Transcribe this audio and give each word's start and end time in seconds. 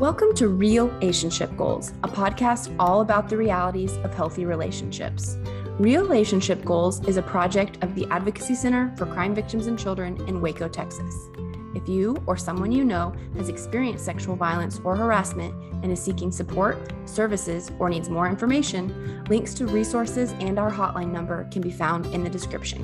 Welcome 0.00 0.32
to 0.36 0.48
Real 0.48 0.88
Relationship 0.88 1.54
Goals, 1.58 1.92
a 2.04 2.08
podcast 2.08 2.74
all 2.78 3.02
about 3.02 3.28
the 3.28 3.36
realities 3.36 3.98
of 3.98 4.14
healthy 4.14 4.46
relationships. 4.46 5.36
Real 5.78 6.04
Relationship 6.04 6.64
Goals 6.64 7.06
is 7.06 7.18
a 7.18 7.22
project 7.22 7.76
of 7.84 7.94
the 7.94 8.06
Advocacy 8.06 8.54
Center 8.54 8.94
for 8.96 9.04
Crime 9.04 9.34
Victims 9.34 9.66
and 9.66 9.78
Children 9.78 10.16
in 10.26 10.40
Waco, 10.40 10.68
Texas. 10.68 11.28
If 11.74 11.86
you 11.86 12.16
or 12.26 12.38
someone 12.38 12.72
you 12.72 12.82
know 12.82 13.12
has 13.36 13.50
experienced 13.50 14.06
sexual 14.06 14.36
violence 14.36 14.80
or 14.84 14.96
harassment 14.96 15.52
and 15.84 15.92
is 15.92 16.00
seeking 16.00 16.32
support, 16.32 16.78
services, 17.04 17.70
or 17.78 17.90
needs 17.90 18.08
more 18.08 18.26
information, 18.26 19.22
links 19.28 19.52
to 19.52 19.66
resources 19.66 20.32
and 20.40 20.58
our 20.58 20.70
hotline 20.70 21.12
number 21.12 21.46
can 21.52 21.60
be 21.60 21.70
found 21.70 22.06
in 22.06 22.24
the 22.24 22.30
description. 22.30 22.82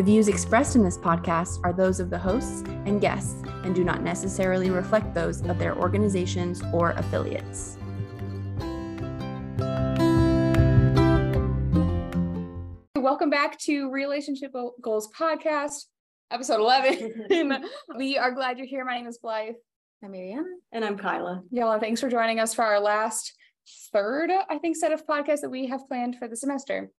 The 0.00 0.04
views 0.04 0.28
expressed 0.28 0.76
in 0.76 0.82
this 0.82 0.96
podcast 0.96 1.60
are 1.62 1.74
those 1.74 2.00
of 2.00 2.08
the 2.08 2.18
hosts 2.18 2.62
and 2.86 3.02
guests 3.02 3.34
and 3.64 3.74
do 3.74 3.84
not 3.84 4.02
necessarily 4.02 4.70
reflect 4.70 5.12
those 5.12 5.42
of 5.42 5.58
their 5.58 5.76
organizations 5.76 6.62
or 6.72 6.92
affiliates. 6.92 7.76
Welcome 12.96 13.28
back 13.28 13.58
to 13.58 13.90
Relationship 13.90 14.54
Goals 14.80 15.10
Podcast, 15.12 15.84
episode 16.30 16.60
11. 16.60 17.62
we 17.98 18.16
are 18.16 18.30
glad 18.30 18.56
you're 18.56 18.66
here. 18.66 18.86
My 18.86 18.96
name 18.96 19.06
is 19.06 19.18
Blythe. 19.18 19.56
I'm 20.02 20.12
Mariana. 20.12 20.48
And 20.72 20.82
I'm 20.82 20.96
Kyla. 20.96 21.42
Y'all, 21.50 21.78
thanks 21.78 22.00
for 22.00 22.08
joining 22.08 22.40
us 22.40 22.54
for 22.54 22.64
our 22.64 22.80
last 22.80 23.34
third, 23.92 24.30
I 24.48 24.56
think, 24.56 24.76
set 24.76 24.92
of 24.92 25.06
podcasts 25.06 25.42
that 25.42 25.50
we 25.50 25.66
have 25.66 25.86
planned 25.88 26.16
for 26.16 26.26
the 26.26 26.38
semester. 26.38 26.90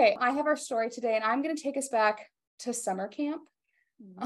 Okay, 0.00 0.16
I 0.18 0.30
have 0.30 0.46
our 0.46 0.56
story 0.56 0.88
today, 0.88 1.14
and 1.14 1.22
I'm 1.22 1.42
going 1.42 1.54
to 1.54 1.62
take 1.62 1.76
us 1.76 1.90
back 1.90 2.30
to 2.60 2.72
summer 2.72 3.06
camp. 3.06 3.42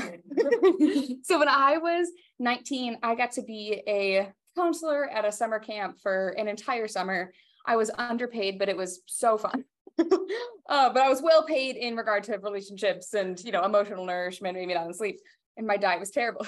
so 1.24 1.36
when 1.36 1.48
I 1.48 1.78
was 1.78 2.12
19, 2.38 2.98
I 3.02 3.16
got 3.16 3.32
to 3.32 3.42
be 3.42 3.82
a 3.88 4.30
counselor 4.56 5.10
at 5.10 5.24
a 5.24 5.32
summer 5.32 5.58
camp 5.58 5.98
for 6.00 6.28
an 6.38 6.46
entire 6.46 6.86
summer. 6.86 7.32
I 7.66 7.74
was 7.74 7.90
underpaid, 7.98 8.56
but 8.56 8.68
it 8.68 8.76
was 8.76 9.00
so 9.06 9.36
fun. 9.36 9.64
uh, 9.98 10.92
but 10.92 10.98
I 10.98 11.08
was 11.08 11.20
well 11.20 11.44
paid 11.44 11.74
in 11.74 11.96
regard 11.96 12.22
to 12.24 12.38
relationships 12.38 13.12
and 13.12 13.42
you 13.42 13.50
know 13.50 13.64
emotional 13.64 14.06
nourishment, 14.06 14.56
maybe 14.56 14.74
not 14.74 14.86
in 14.86 14.94
sleep. 14.94 15.18
And 15.56 15.66
my 15.66 15.76
diet 15.76 15.98
was 15.98 16.12
terrible. 16.12 16.46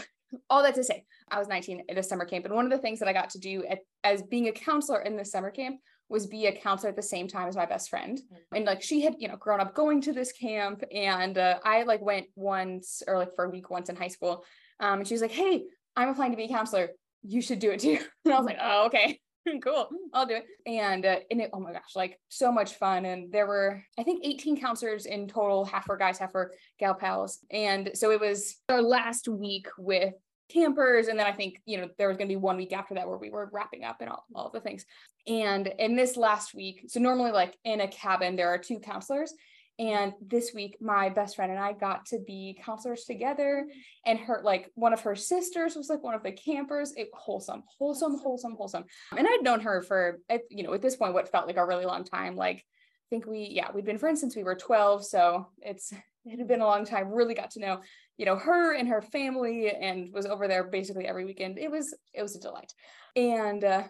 All 0.48 0.62
that 0.62 0.76
to 0.76 0.84
say, 0.84 1.04
I 1.32 1.40
was 1.40 1.48
19 1.48 1.86
at 1.88 1.98
a 1.98 2.02
summer 2.04 2.26
camp, 2.26 2.44
and 2.44 2.54
one 2.54 2.64
of 2.64 2.70
the 2.70 2.78
things 2.78 3.00
that 3.00 3.08
I 3.08 3.12
got 3.12 3.30
to 3.30 3.40
do 3.40 3.64
at, 3.64 3.80
as 4.04 4.22
being 4.22 4.46
a 4.46 4.52
counselor 4.52 5.00
in 5.00 5.16
the 5.16 5.24
summer 5.24 5.50
camp 5.50 5.80
was 6.08 6.26
be 6.26 6.46
a 6.46 6.52
counselor 6.52 6.90
at 6.90 6.96
the 6.96 7.02
same 7.02 7.28
time 7.28 7.48
as 7.48 7.56
my 7.56 7.66
best 7.66 7.90
friend. 7.90 8.18
Mm-hmm. 8.18 8.56
And 8.56 8.64
like 8.64 8.82
she 8.82 9.02
had, 9.02 9.16
you 9.18 9.28
know, 9.28 9.36
grown 9.36 9.60
up 9.60 9.74
going 9.74 10.00
to 10.02 10.12
this 10.12 10.32
camp. 10.32 10.84
And 10.92 11.36
uh, 11.36 11.58
I 11.64 11.82
like 11.82 12.02
went 12.02 12.26
once 12.34 13.02
or 13.06 13.18
like 13.18 13.34
for 13.34 13.44
a 13.44 13.50
week 13.50 13.70
once 13.70 13.88
in 13.88 13.96
high 13.96 14.08
school. 14.08 14.44
Um, 14.80 15.00
and 15.00 15.08
she 15.08 15.14
was 15.14 15.22
like, 15.22 15.32
Hey, 15.32 15.64
I'm 15.96 16.08
applying 16.08 16.32
to 16.32 16.36
be 16.36 16.44
a 16.44 16.48
counselor. 16.48 16.90
You 17.22 17.40
should 17.40 17.58
do 17.58 17.70
it 17.70 17.80
too. 17.80 17.98
And 18.24 18.34
I 18.34 18.38
was 18.38 18.46
like, 18.46 18.58
Oh, 18.60 18.86
okay. 18.86 19.20
cool 19.62 19.88
i'll 20.12 20.26
do 20.26 20.34
it 20.34 20.44
and 20.66 21.06
uh, 21.06 21.18
and 21.30 21.40
it, 21.40 21.50
oh 21.52 21.60
my 21.60 21.72
gosh 21.72 21.94
like 21.94 22.18
so 22.28 22.50
much 22.50 22.74
fun 22.74 23.04
and 23.04 23.32
there 23.32 23.46
were 23.46 23.82
i 23.98 24.02
think 24.02 24.24
18 24.24 24.60
counselors 24.60 25.06
in 25.06 25.28
total 25.28 25.64
half 25.64 25.88
were 25.88 25.96
guys 25.96 26.18
half 26.18 26.34
were 26.34 26.52
gal 26.78 26.94
pals 26.94 27.38
and 27.50 27.90
so 27.94 28.10
it 28.10 28.20
was 28.20 28.56
our 28.68 28.82
last 28.82 29.28
week 29.28 29.68
with 29.78 30.14
campers 30.48 31.08
and 31.08 31.18
then 31.18 31.26
i 31.26 31.32
think 31.32 31.60
you 31.66 31.76
know 31.76 31.88
there 31.98 32.08
was 32.08 32.16
going 32.16 32.28
to 32.28 32.32
be 32.32 32.40
one 32.40 32.56
week 32.56 32.72
after 32.72 32.94
that 32.94 33.08
where 33.08 33.18
we 33.18 33.30
were 33.30 33.50
wrapping 33.52 33.84
up 33.84 34.00
and 34.00 34.10
all, 34.10 34.24
mm. 34.32 34.38
all 34.38 34.50
the 34.50 34.60
things. 34.60 34.84
And 35.26 35.66
in 35.78 35.96
this 35.96 36.16
last 36.16 36.54
week 36.54 36.84
so 36.86 37.00
normally 37.00 37.32
like 37.32 37.56
in 37.64 37.80
a 37.80 37.88
cabin 37.88 38.36
there 38.36 38.48
are 38.48 38.58
two 38.58 38.78
counselors 38.78 39.34
and 39.78 40.14
this 40.20 40.52
week 40.54 40.76
my 40.80 41.08
best 41.08 41.36
friend 41.36 41.50
and 41.50 41.60
i 41.60 41.72
got 41.72 42.06
to 42.06 42.18
be 42.26 42.58
counselors 42.64 43.04
together 43.04 43.66
and 44.06 44.18
her 44.18 44.40
like 44.42 44.70
one 44.74 44.92
of 44.92 45.00
her 45.00 45.16
sisters 45.16 45.74
was 45.74 45.90
like 45.90 46.02
one 46.02 46.14
of 46.14 46.22
the 46.22 46.32
campers. 46.32 46.92
It 46.96 47.08
wholesome 47.12 47.64
wholesome 47.78 48.18
wholesome 48.18 48.54
wholesome. 48.56 48.84
And 49.16 49.26
i'd 49.26 49.42
known 49.42 49.60
her 49.60 49.82
for 49.82 50.20
you 50.50 50.62
know 50.62 50.74
at 50.74 50.82
this 50.82 50.96
point 50.96 51.14
what 51.14 51.30
felt 51.30 51.46
like 51.46 51.56
a 51.56 51.66
really 51.66 51.86
long 51.86 52.04
time. 52.04 52.36
Like 52.36 52.64
I 53.06 53.08
think 53.08 53.26
we, 53.26 53.48
yeah, 53.52 53.68
we'd 53.72 53.84
been 53.84 53.98
friends 53.98 54.20
since 54.20 54.34
we 54.34 54.42
were 54.42 54.56
12. 54.56 55.06
So 55.06 55.46
it's, 55.60 55.92
it 56.24 56.38
had 56.38 56.48
been 56.48 56.60
a 56.60 56.66
long 56.66 56.84
time, 56.84 57.12
really 57.12 57.34
got 57.34 57.52
to 57.52 57.60
know, 57.60 57.80
you 58.16 58.26
know, 58.26 58.36
her 58.36 58.74
and 58.74 58.88
her 58.88 59.02
family 59.02 59.70
and 59.70 60.12
was 60.12 60.26
over 60.26 60.48
there 60.48 60.64
basically 60.64 61.06
every 61.06 61.24
weekend. 61.24 61.58
It 61.58 61.70
was, 61.70 61.94
it 62.14 62.22
was 62.22 62.36
a 62.36 62.40
delight. 62.40 62.72
And, 63.14 63.64
uh, 63.64 63.84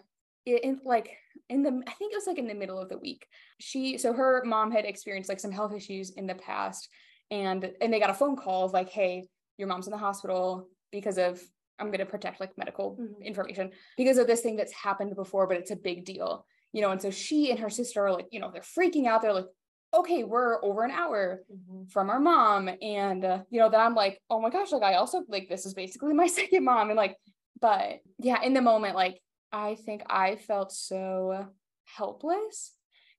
it, 0.45 0.63
in 0.63 0.79
like 0.85 1.17
in 1.49 1.61
the 1.61 1.83
i 1.87 1.91
think 1.91 2.13
it 2.13 2.15
was 2.15 2.25
like 2.25 2.37
in 2.37 2.47
the 2.47 2.53
middle 2.53 2.79
of 2.79 2.87
the 2.87 2.97
week 2.97 3.27
she 3.59 3.97
so 3.97 4.13
her 4.13 4.41
mom 4.45 4.71
had 4.71 4.85
experienced 4.85 5.27
like 5.27 5.41
some 5.41 5.51
health 5.51 5.73
issues 5.73 6.11
in 6.11 6.25
the 6.25 6.35
past 6.35 6.87
and 7.31 7.69
and 7.81 7.91
they 7.91 7.99
got 7.99 8.09
a 8.09 8.13
phone 8.13 8.37
call 8.37 8.63
of 8.63 8.71
like 8.71 8.87
hey 8.87 9.27
your 9.57 9.67
mom's 9.67 9.87
in 9.87 9.91
the 9.91 9.97
hospital 9.97 10.69
because 10.89 11.17
of 11.17 11.41
i'm 11.79 11.87
going 11.87 11.99
to 11.99 12.05
protect 12.05 12.39
like 12.39 12.57
medical 12.57 12.95
mm-hmm. 12.95 13.21
information 13.21 13.71
because 13.97 14.17
of 14.17 14.25
this 14.25 14.39
thing 14.39 14.55
that's 14.55 14.71
happened 14.71 15.13
before 15.17 15.47
but 15.47 15.57
it's 15.57 15.71
a 15.71 15.75
big 15.75 16.05
deal 16.05 16.45
you 16.73 16.81
know, 16.81 16.91
and 16.91 17.01
so 17.01 17.09
she 17.09 17.51
and 17.51 17.59
her 17.59 17.69
sister 17.69 18.05
are 18.05 18.11
like, 18.11 18.27
you 18.31 18.39
know, 18.39 18.51
they're 18.51 18.61
freaking 18.61 19.07
out. 19.07 19.21
They're 19.21 19.33
like, 19.33 19.47
okay, 19.93 20.23
we're 20.23 20.63
over 20.63 20.83
an 20.83 20.91
hour 20.91 21.41
mm-hmm. 21.51 21.85
from 21.85 22.09
our 22.09 22.19
mom. 22.19 22.69
And, 22.81 23.23
uh, 23.23 23.39
you 23.49 23.59
know, 23.59 23.69
that 23.69 23.79
I'm 23.79 23.95
like, 23.95 24.19
oh 24.29 24.41
my 24.41 24.49
gosh, 24.49 24.71
like 24.71 24.83
I 24.83 24.95
also 24.95 25.23
like, 25.27 25.49
this 25.49 25.65
is 25.65 25.73
basically 25.73 26.13
my 26.15 26.27
second 26.27 26.63
mom. 26.63 26.89
And 26.89 26.97
like, 26.97 27.17
but 27.59 27.99
yeah, 28.19 28.41
in 28.43 28.53
the 28.53 28.61
moment, 28.61 28.95
like, 28.95 29.19
I 29.51 29.75
think 29.75 30.03
I 30.09 30.35
felt 30.35 30.71
so 30.71 31.47
helpless 31.85 32.73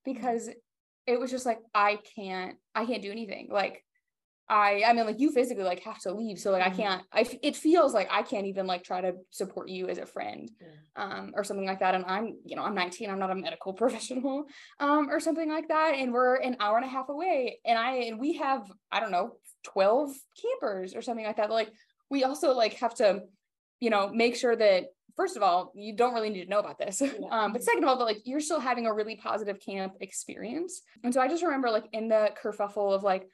because 0.04 0.50
it 1.06 1.18
was 1.18 1.30
just 1.30 1.46
like, 1.46 1.58
I 1.74 1.98
can't, 2.14 2.56
I 2.74 2.84
can't 2.84 3.02
do 3.02 3.10
anything. 3.10 3.48
Like, 3.50 3.82
I 4.48 4.82
I 4.86 4.92
mean 4.92 5.06
like 5.06 5.20
you 5.20 5.30
physically 5.30 5.64
like 5.64 5.80
have 5.80 6.00
to 6.00 6.14
leave 6.14 6.38
so 6.38 6.50
like 6.50 6.62
mm-hmm. 6.62 6.72
I 6.72 6.76
can't 6.76 7.02
I 7.12 7.38
it 7.42 7.56
feels 7.56 7.92
like 7.92 8.08
I 8.10 8.22
can't 8.22 8.46
even 8.46 8.66
like 8.66 8.82
try 8.82 9.00
to 9.00 9.14
support 9.30 9.68
you 9.68 9.88
as 9.88 9.98
a 9.98 10.06
friend 10.06 10.50
um 10.96 11.32
or 11.34 11.44
something 11.44 11.66
like 11.66 11.80
that 11.80 11.94
and 11.94 12.04
I'm 12.06 12.38
you 12.44 12.56
know 12.56 12.62
I'm 12.62 12.74
19 12.74 13.10
I'm 13.10 13.18
not 13.18 13.30
a 13.30 13.34
medical 13.34 13.72
professional 13.74 14.46
um 14.80 15.10
or 15.10 15.20
something 15.20 15.48
like 15.50 15.68
that 15.68 15.94
and 15.96 16.12
we're 16.12 16.36
an 16.36 16.56
hour 16.60 16.76
and 16.76 16.86
a 16.86 16.88
half 16.88 17.08
away 17.08 17.60
and 17.64 17.78
I 17.78 17.96
and 17.96 18.18
we 18.18 18.34
have 18.34 18.70
I 18.90 19.00
don't 19.00 19.12
know 19.12 19.32
12 19.64 20.12
campers 20.42 20.94
or 20.94 21.02
something 21.02 21.26
like 21.26 21.36
that 21.36 21.50
like 21.50 21.70
we 22.10 22.24
also 22.24 22.54
like 22.54 22.74
have 22.74 22.94
to 22.96 23.22
you 23.80 23.90
know 23.90 24.08
make 24.08 24.34
sure 24.34 24.56
that 24.56 24.86
first 25.14 25.36
of 25.36 25.42
all 25.42 25.72
you 25.74 25.94
don't 25.94 26.14
really 26.14 26.30
need 26.30 26.44
to 26.44 26.50
know 26.50 26.60
about 26.60 26.78
this 26.78 27.02
yeah. 27.02 27.10
um 27.30 27.52
but 27.52 27.62
second 27.62 27.82
of 27.82 27.88
all 27.90 27.98
that 27.98 28.04
like 28.04 28.22
you're 28.24 28.40
still 28.40 28.60
having 28.60 28.86
a 28.86 28.94
really 28.94 29.16
positive 29.16 29.60
camp 29.60 29.92
experience 30.00 30.80
and 31.04 31.12
so 31.12 31.20
I 31.20 31.28
just 31.28 31.42
remember 31.42 31.70
like 31.70 31.86
in 31.92 32.08
the 32.08 32.30
kerfuffle 32.42 32.94
of 32.94 33.02
like 33.02 33.28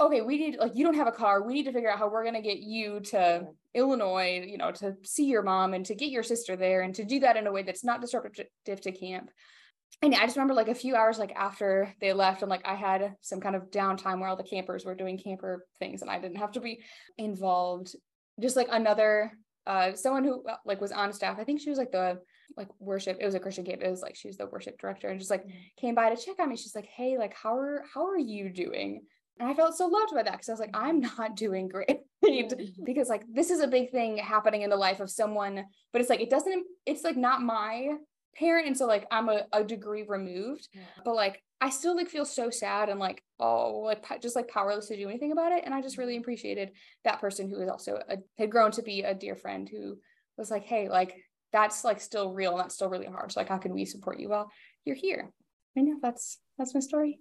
okay, 0.00 0.22
we 0.22 0.38
need 0.38 0.56
like 0.58 0.72
you 0.74 0.84
don't 0.84 0.94
have 0.94 1.06
a 1.06 1.12
car. 1.12 1.42
We 1.42 1.54
need 1.54 1.64
to 1.64 1.72
figure 1.72 1.90
out 1.90 1.98
how 1.98 2.08
we're 2.08 2.24
gonna 2.24 2.42
get 2.42 2.58
you 2.58 3.00
to 3.00 3.46
Illinois, 3.74 4.44
you 4.46 4.58
know, 4.58 4.72
to 4.72 4.96
see 5.04 5.26
your 5.26 5.42
mom 5.42 5.74
and 5.74 5.84
to 5.86 5.94
get 5.94 6.10
your 6.10 6.22
sister 6.22 6.56
there 6.56 6.82
and 6.82 6.94
to 6.94 7.04
do 7.04 7.20
that 7.20 7.36
in 7.36 7.46
a 7.46 7.52
way 7.52 7.62
that's 7.62 7.84
not 7.84 8.00
disruptive 8.00 8.48
to 8.66 8.92
camp. 8.92 9.30
And 10.02 10.14
I 10.14 10.24
just 10.24 10.36
remember 10.36 10.54
like 10.54 10.68
a 10.68 10.74
few 10.74 10.96
hours 10.96 11.18
like 11.18 11.32
after 11.36 11.94
they 12.00 12.12
left, 12.12 12.42
and 12.42 12.50
like 12.50 12.66
I 12.66 12.74
had 12.74 13.14
some 13.20 13.40
kind 13.40 13.54
of 13.54 13.70
downtime 13.70 14.20
where 14.20 14.28
all 14.28 14.36
the 14.36 14.42
campers 14.42 14.84
were 14.84 14.94
doing 14.94 15.18
camper 15.18 15.66
things 15.78 16.02
and 16.02 16.10
I 16.10 16.18
didn't 16.18 16.38
have 16.38 16.52
to 16.52 16.60
be 16.60 16.82
involved. 17.18 17.94
Just 18.40 18.56
like 18.56 18.68
another 18.70 19.32
uh 19.66 19.92
someone 19.94 20.24
who 20.24 20.42
uh, 20.48 20.56
like 20.64 20.80
was 20.80 20.92
on 20.92 21.12
staff. 21.12 21.38
I 21.38 21.44
think 21.44 21.60
she 21.60 21.70
was 21.70 21.78
like 21.78 21.92
the 21.92 22.18
like 22.56 22.68
worship 22.80 23.16
it 23.20 23.24
was 23.24 23.36
a 23.36 23.40
christian 23.40 23.64
camp 23.64 23.80
it 23.80 23.88
was 23.88 24.02
like 24.02 24.16
she 24.16 24.26
was 24.26 24.36
the 24.36 24.46
worship 24.46 24.76
director 24.80 25.08
and 25.08 25.20
just 25.20 25.30
like 25.30 25.46
mm. 25.46 25.52
came 25.78 25.94
by 25.94 26.12
to 26.12 26.20
check 26.20 26.34
on 26.40 26.48
me 26.48 26.56
she's 26.56 26.74
like 26.74 26.88
hey 26.96 27.16
like 27.16 27.32
how 27.32 27.56
are 27.56 27.84
how 27.94 28.06
are 28.08 28.18
you 28.18 28.50
doing 28.50 29.02
and 29.40 29.48
I 29.48 29.54
felt 29.54 29.74
so 29.74 29.86
loved 29.86 30.12
by 30.14 30.22
that 30.22 30.32
because 30.32 30.48
I 30.48 30.52
was 30.52 30.60
like, 30.60 30.74
I'm 30.74 31.00
not 31.00 31.34
doing 31.44 31.68
great 31.68 32.00
because 32.84 33.08
like 33.08 33.24
this 33.32 33.50
is 33.50 33.60
a 33.60 33.66
big 33.66 33.90
thing 33.90 34.18
happening 34.18 34.62
in 34.62 34.70
the 34.70 34.76
life 34.76 35.00
of 35.00 35.10
someone, 35.10 35.64
but 35.92 36.00
it's 36.00 36.10
like 36.10 36.20
it 36.20 36.30
doesn't, 36.30 36.64
it's 36.84 37.02
like 37.02 37.16
not 37.16 37.42
my 37.42 37.94
parent. 38.36 38.66
And 38.66 38.76
so 38.76 38.86
like 38.86 39.06
I'm 39.10 39.28
a, 39.30 39.46
a 39.52 39.64
degree 39.64 40.04
removed, 40.06 40.68
yeah. 40.74 40.82
but 41.04 41.16
like 41.16 41.42
I 41.60 41.70
still 41.70 41.96
like 41.96 42.08
feel 42.08 42.26
so 42.26 42.50
sad 42.50 42.90
and 42.90 43.00
like, 43.00 43.22
oh, 43.38 43.80
like 43.84 44.04
just 44.20 44.36
like 44.36 44.48
powerless 44.48 44.88
to 44.88 44.96
do 44.96 45.08
anything 45.08 45.32
about 45.32 45.52
it. 45.52 45.62
And 45.64 45.74
I 45.74 45.80
just 45.80 45.96
really 45.96 46.14
mm-hmm. 46.14 46.20
appreciated 46.20 46.72
that 47.04 47.20
person 47.20 47.48
who 47.48 47.58
was 47.58 47.70
also 47.70 47.98
a, 48.08 48.18
had 48.38 48.50
grown 48.50 48.70
to 48.72 48.82
be 48.82 49.02
a 49.02 49.14
dear 49.14 49.36
friend 49.36 49.68
who 49.70 49.96
was 50.36 50.50
like, 50.50 50.64
hey, 50.64 50.90
like 50.90 51.16
that's 51.52 51.82
like 51.82 52.00
still 52.00 52.32
real 52.32 52.52
and 52.52 52.60
that's 52.60 52.74
still 52.74 52.90
really 52.90 53.06
hard. 53.06 53.32
So 53.32 53.40
like, 53.40 53.48
how 53.48 53.58
can 53.58 53.72
we 53.72 53.86
support 53.86 54.20
you 54.20 54.28
while 54.28 54.50
you're 54.84 54.96
here? 54.96 55.32
I 55.76 55.80
know 55.80 55.96
that's 56.02 56.38
that's 56.58 56.74
my 56.74 56.80
story. 56.80 57.20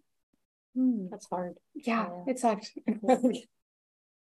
Mm, 0.77 1.09
that's 1.09 1.27
hard. 1.29 1.55
Yeah, 1.75 2.07
yeah. 2.09 2.31
it 2.31 2.39
sucked. 2.39 2.71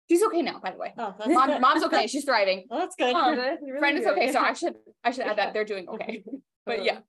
She's 0.10 0.24
okay 0.24 0.42
now, 0.42 0.60
by 0.64 0.72
the 0.72 0.78
way. 0.78 0.94
Oh, 0.98 1.14
Mom, 1.28 1.60
mom's 1.60 1.84
okay. 1.84 2.08
She's 2.08 2.24
thriving. 2.24 2.66
Well, 2.70 2.80
that's 2.80 2.96
good. 2.96 3.14
Um, 3.14 3.38
really 3.38 3.80
friend 3.80 3.98
is 3.98 4.06
okay. 4.08 4.32
So 4.32 4.40
I 4.40 4.54
should 4.54 4.76
I 5.04 5.12
should 5.12 5.26
add 5.26 5.38
that 5.38 5.54
they're 5.54 5.66
doing 5.66 5.90
okay. 5.90 6.24
But 6.66 6.86
yeah. 6.86 7.00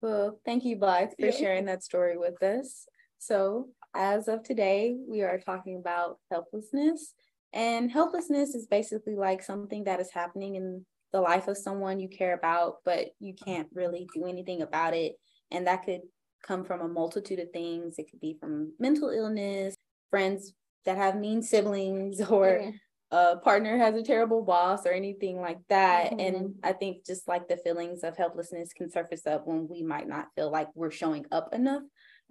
Well, 0.00 0.40
thank 0.44 0.64
you, 0.64 0.76
Blythe, 0.76 1.10
for 1.18 1.30
sharing 1.30 1.66
that 1.66 1.84
story 1.84 2.18
with 2.18 2.42
us. 2.42 2.86
So 3.18 3.68
as 3.94 4.26
of 4.26 4.42
today, 4.42 4.96
we 5.08 5.22
are 5.22 5.38
talking 5.38 5.76
about 5.76 6.18
helplessness. 6.32 7.14
And 7.52 7.90
helplessness 7.90 8.54
is 8.54 8.66
basically 8.66 9.16
like 9.16 9.42
something 9.42 9.84
that 9.84 10.00
is 10.00 10.10
happening 10.10 10.56
in 10.56 10.84
the 11.12 11.20
life 11.20 11.48
of 11.48 11.58
someone 11.58 12.00
you 12.00 12.08
care 12.08 12.34
about, 12.34 12.76
but 12.84 13.08
you 13.20 13.34
can't 13.34 13.68
really 13.74 14.08
do 14.14 14.26
anything 14.26 14.62
about 14.62 14.94
it. 14.94 15.14
And 15.50 15.66
that 15.66 15.84
could 15.84 16.00
come 16.42 16.64
from 16.64 16.80
a 16.80 16.88
multitude 16.88 17.38
of 17.38 17.50
things. 17.52 17.98
It 17.98 18.10
could 18.10 18.20
be 18.20 18.36
from 18.40 18.72
mental 18.78 19.10
illness, 19.10 19.74
friends 20.10 20.54
that 20.84 20.96
have 20.96 21.16
mean 21.16 21.42
siblings, 21.42 22.20
or 22.30 22.46
mm-hmm. 22.46 22.70
a 23.10 23.36
partner 23.36 23.76
has 23.76 23.94
a 23.94 24.02
terrible 24.02 24.42
boss, 24.42 24.86
or 24.86 24.92
anything 24.92 25.40
like 25.40 25.58
that. 25.68 26.12
Mm-hmm. 26.12 26.20
And 26.20 26.54
I 26.62 26.72
think 26.72 27.04
just 27.06 27.28
like 27.28 27.48
the 27.48 27.58
feelings 27.58 28.02
of 28.02 28.16
helplessness 28.16 28.72
can 28.72 28.90
surface 28.90 29.26
up 29.26 29.46
when 29.46 29.68
we 29.68 29.82
might 29.82 30.08
not 30.08 30.28
feel 30.34 30.50
like 30.50 30.68
we're 30.74 30.90
showing 30.90 31.26
up 31.30 31.52
enough 31.52 31.82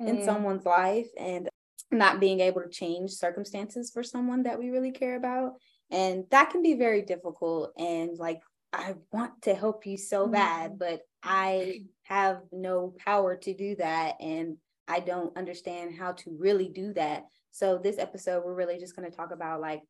mm-hmm. 0.01 0.07
in 0.07 0.25
someone's 0.25 0.65
life 0.65 1.07
and 1.19 1.47
not 1.91 2.19
being 2.19 2.39
able 2.39 2.61
to 2.61 2.69
change 2.69 3.11
circumstances 3.11 3.91
for 3.91 4.03
someone 4.03 4.43
that 4.43 4.59
we 4.59 4.69
really 4.69 4.91
care 4.91 5.15
about. 5.15 5.53
And 5.89 6.23
that 6.31 6.49
can 6.51 6.61
be 6.61 6.75
very 6.75 7.01
difficult. 7.01 7.73
And 7.77 8.17
like, 8.17 8.39
I 8.73 8.95
want 9.11 9.41
to 9.43 9.53
help 9.53 9.85
you 9.85 9.97
so 9.97 10.27
bad, 10.27 10.71
mm-hmm. 10.71 10.77
but 10.77 11.01
I 11.21 11.81
have 12.03 12.41
no 12.51 12.93
power 12.97 13.35
to 13.35 13.53
do 13.53 13.75
that. 13.75 14.15
And 14.21 14.57
I 14.88 15.01
don't 15.01 15.38
understand 15.38 15.95
how 15.97 16.13
to 16.13 16.35
really 16.39 16.69
do 16.69 16.93
that. 16.93 17.25
So, 17.51 17.77
this 17.77 17.97
episode, 17.97 18.43
we're 18.45 18.55
really 18.55 18.79
just 18.79 18.95
going 18.95 19.09
to 19.09 19.15
talk 19.15 19.31
about 19.31 19.59
like 19.59 19.81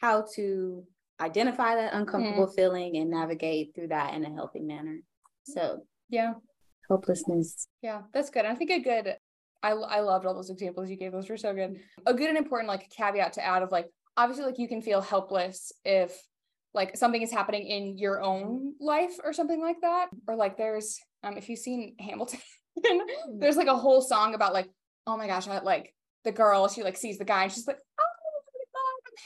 how 0.00 0.26
to 0.34 0.84
identify 1.20 1.76
that 1.76 1.94
uncomfortable 1.94 2.46
mm-hmm. 2.46 2.54
feeling 2.54 2.96
and 2.96 3.10
navigate 3.10 3.74
through 3.74 3.88
that 3.88 4.14
in 4.14 4.24
a 4.24 4.34
healthy 4.34 4.60
manner. 4.60 4.98
So, 5.44 5.80
yeah, 6.10 6.34
hopelessness. 6.88 7.68
Yeah, 7.82 8.02
that's 8.12 8.30
good. 8.30 8.44
I 8.44 8.54
think 8.54 8.70
a 8.70 8.80
good, 8.80 9.16
I, 9.62 9.70
I 9.70 10.00
loved 10.00 10.26
all 10.26 10.34
those 10.34 10.50
examples 10.50 10.90
you 10.90 10.96
gave. 10.96 11.12
Those 11.12 11.28
were 11.28 11.36
so 11.36 11.54
good. 11.54 11.80
A 12.06 12.14
good 12.14 12.28
and 12.28 12.38
important 12.38 12.68
like 12.68 12.90
caveat 12.90 13.34
to 13.34 13.44
add 13.44 13.62
of 13.62 13.72
like, 13.72 13.86
obviously, 14.16 14.44
like 14.44 14.58
you 14.58 14.68
can 14.68 14.82
feel 14.82 15.00
helpless 15.00 15.72
if 15.84 16.16
like 16.74 16.96
something 16.96 17.22
is 17.22 17.32
happening 17.32 17.66
in 17.66 17.98
your 17.98 18.20
own 18.20 18.74
life 18.80 19.14
or 19.24 19.32
something 19.32 19.60
like 19.60 19.80
that. 19.82 20.08
Or 20.28 20.36
like 20.36 20.56
there's, 20.56 20.98
um, 21.22 21.36
if 21.36 21.48
you've 21.48 21.58
seen 21.58 21.96
Hamilton, 21.98 22.40
there's 23.38 23.56
like 23.56 23.66
a 23.66 23.76
whole 23.76 24.02
song 24.02 24.34
about 24.34 24.52
like, 24.52 24.68
oh 25.06 25.16
my 25.16 25.26
gosh, 25.26 25.48
I 25.48 25.60
like 25.60 25.94
the 26.24 26.32
girl, 26.32 26.68
she 26.68 26.82
like 26.82 26.96
sees 26.96 27.18
the 27.18 27.24
guy 27.24 27.44
and 27.44 27.52
she's 27.52 27.66
like, 27.66 27.78
oh 27.98 28.16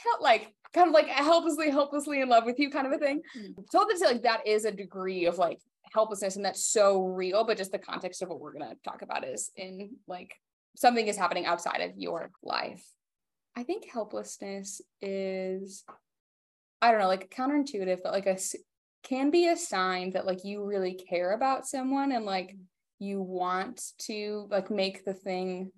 God, 0.05 0.23
like 0.23 0.53
kind 0.73 0.89
of 0.89 0.95
like 0.95 1.09
helplessly, 1.09 1.71
helplessly 1.71 2.21
in 2.21 2.29
love 2.29 2.45
with 2.45 2.59
you 2.59 2.71
kind 2.71 2.87
of 2.87 2.93
a 2.93 2.99
thing. 2.99 3.23
Mm-hmm. 3.37 3.63
So 3.71 3.87
say 3.97 4.07
like 4.07 4.23
that 4.23 4.47
is 4.47 4.65
a 4.65 4.73
degree 4.73 5.27
of 5.27 5.39
like 5.39 5.59
helplessness 5.93 6.37
and 6.37 6.45
that's 6.45 6.65
so 6.65 7.03
real, 7.03 7.45
but 7.45 7.57
just 7.57 7.73
the 7.73 7.79
context 7.79 8.23
of 8.23 8.29
what 8.29 8.41
we're 8.41 8.53
gonna 8.53 8.75
talk 8.85 9.03
about 9.03 9.25
is 9.25 9.51
in 9.57 9.97
like 10.07 10.35
something 10.77 11.07
is 11.07 11.17
happening 11.17 11.47
outside 11.47 11.81
of 11.81 11.97
your 11.97 12.31
life. 12.43 12.85
I 13.57 13.65
think 13.65 13.91
helplessness 13.91 14.81
is 15.03 15.85
I 16.83 16.91
don't 16.91 17.01
know, 17.01 17.09
like 17.09 17.31
counterintuitive, 17.31 17.99
but 18.03 18.13
like 18.13 18.27
a 18.27 18.39
can 19.03 19.31
be 19.31 19.49
a 19.49 19.57
sign 19.57 20.11
that 20.11 20.27
like 20.27 20.45
you 20.45 20.65
really 20.65 20.95
care 20.95 21.33
about 21.33 21.67
someone 21.67 22.13
and 22.13 22.25
like 22.25 22.57
you 22.99 23.21
want 23.21 23.83
to 23.99 24.47
like 24.51 24.71
make 24.71 25.05
the 25.05 25.15
thing 25.15 25.73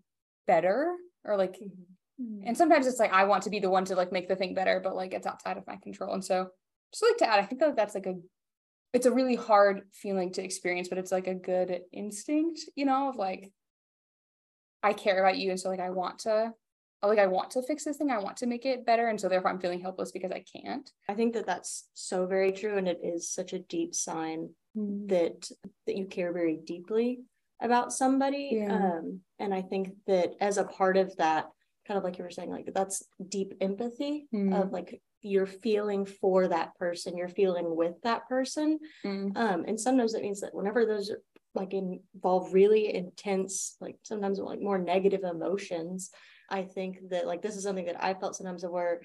better 0.47 0.94
or 1.25 1.37
like 1.37 1.55
mm-hmm. 1.55 2.47
and 2.47 2.56
sometimes 2.56 2.87
it's 2.87 2.99
like 2.99 3.12
I 3.12 3.25
want 3.25 3.44
to 3.44 3.50
be 3.50 3.61
the 3.61 3.70
one 3.70 3.85
to 3.87 3.94
like 3.94 4.12
make 4.12 4.29
the 4.29 4.37
thing 4.37 4.55
better, 4.55 4.81
but 4.82 4.97
like 4.97 5.14
it's 5.14 5.26
outside 5.26 5.56
of 5.56 5.67
my 5.67 5.76
control. 5.76 6.14
And 6.14 6.25
so 6.25 6.49
just 6.93 7.03
like 7.03 7.17
to 7.19 7.29
add, 7.29 7.41
I 7.41 7.47
think 7.47 7.61
that 7.61 7.76
that's 7.76 7.94
like 7.94 8.06
a 8.06 8.17
it's 8.93 9.06
a 9.06 9.12
really 9.12 9.37
hard 9.37 9.83
feeling 9.93 10.33
to 10.33 10.44
experience, 10.44 10.89
but 10.89 10.99
it's 10.99 11.12
like 11.12 11.27
a 11.27 11.35
good 11.35 11.81
instinct, 11.93 12.61
you 12.75 12.85
know, 12.85 13.09
of 13.09 13.17
like 13.17 13.50
I 14.83 14.93
care 14.93 15.19
about 15.21 15.39
you. 15.39 15.50
And 15.50 15.61
so 15.61 15.71
like 15.71 15.81
I 15.81 15.91
want 15.91 16.21
to 16.21 16.53
like 17.03 17.19
I 17.19 17.27
want 17.27 17.50
to 17.53 17.62
fix 17.62 17.85
this 17.85 17.97
thing, 17.97 18.11
I 18.11 18.19
want 18.19 18.37
to 18.39 18.47
make 18.47 18.65
it 18.65 18.87
better, 18.87 19.09
and 19.09 19.21
so 19.21 19.29
therefore 19.29 19.50
I'm 19.50 19.59
feeling 19.61 19.81
helpless 19.81 20.12
because 20.12 20.31
I 20.31 20.44
can't. 20.55 20.89
I 21.09 21.15
think 21.15 21.35
that 21.35 21.47
that's 21.47 21.89
so 21.94 22.27
very 22.27 22.53
true, 22.53 22.77
and 22.77 22.87
it 22.87 23.00
is 23.03 23.29
such 23.29 23.53
a 23.53 23.59
deep 23.59 23.94
sign 23.94 24.50
mm. 24.77 25.09
that 25.09 25.49
that 25.87 25.97
you 25.97 26.06
care 26.06 26.33
very 26.33 26.59
deeply 26.65 27.23
about 27.61 27.93
somebody. 27.93 28.50
Yeah. 28.53 28.75
Um, 28.75 29.21
and 29.38 29.53
I 29.53 29.62
think 29.62 29.91
that 30.06 30.35
as 30.41 30.59
a 30.59 30.65
part 30.65 30.97
of 30.97 31.17
that, 31.17 31.47
kind 31.88 31.99
of 31.99 32.05
like 32.05 32.19
you 32.19 32.25
were 32.25 32.31
saying, 32.31 32.50
like 32.50 32.71
that's 32.73 33.03
deep 33.29 33.55
empathy 33.61 34.29
mm. 34.33 34.61
of 34.61 34.71
like 34.71 35.00
you're 35.23 35.47
feeling 35.47 36.05
for 36.05 36.49
that 36.49 36.75
person, 36.77 37.17
you're 37.17 37.29
feeling 37.29 37.77
with 37.77 37.95
that 38.03 38.29
person. 38.29 38.79
Mm. 39.05 39.37
Um, 39.37 39.65
and 39.67 39.81
sometimes 39.81 40.15
it 40.15 40.23
means 40.23 40.41
that 40.41 40.55
whenever 40.55 40.85
those 40.85 41.11
like 41.55 41.75
involve 41.75 42.53
really 42.55 42.95
intense, 42.95 43.77
like 43.81 43.97
sometimes 44.03 44.39
like 44.39 44.61
more 44.61 44.79
negative 44.79 45.23
emotions, 45.25 46.11
I 46.51 46.63
think 46.63 46.99
that 47.11 47.27
like 47.27 47.43
this 47.43 47.57
is 47.57 47.63
something 47.63 47.87
that 47.87 48.03
I 48.03 48.15
felt 48.15 48.37
sometimes 48.37 48.65
where 48.65 49.01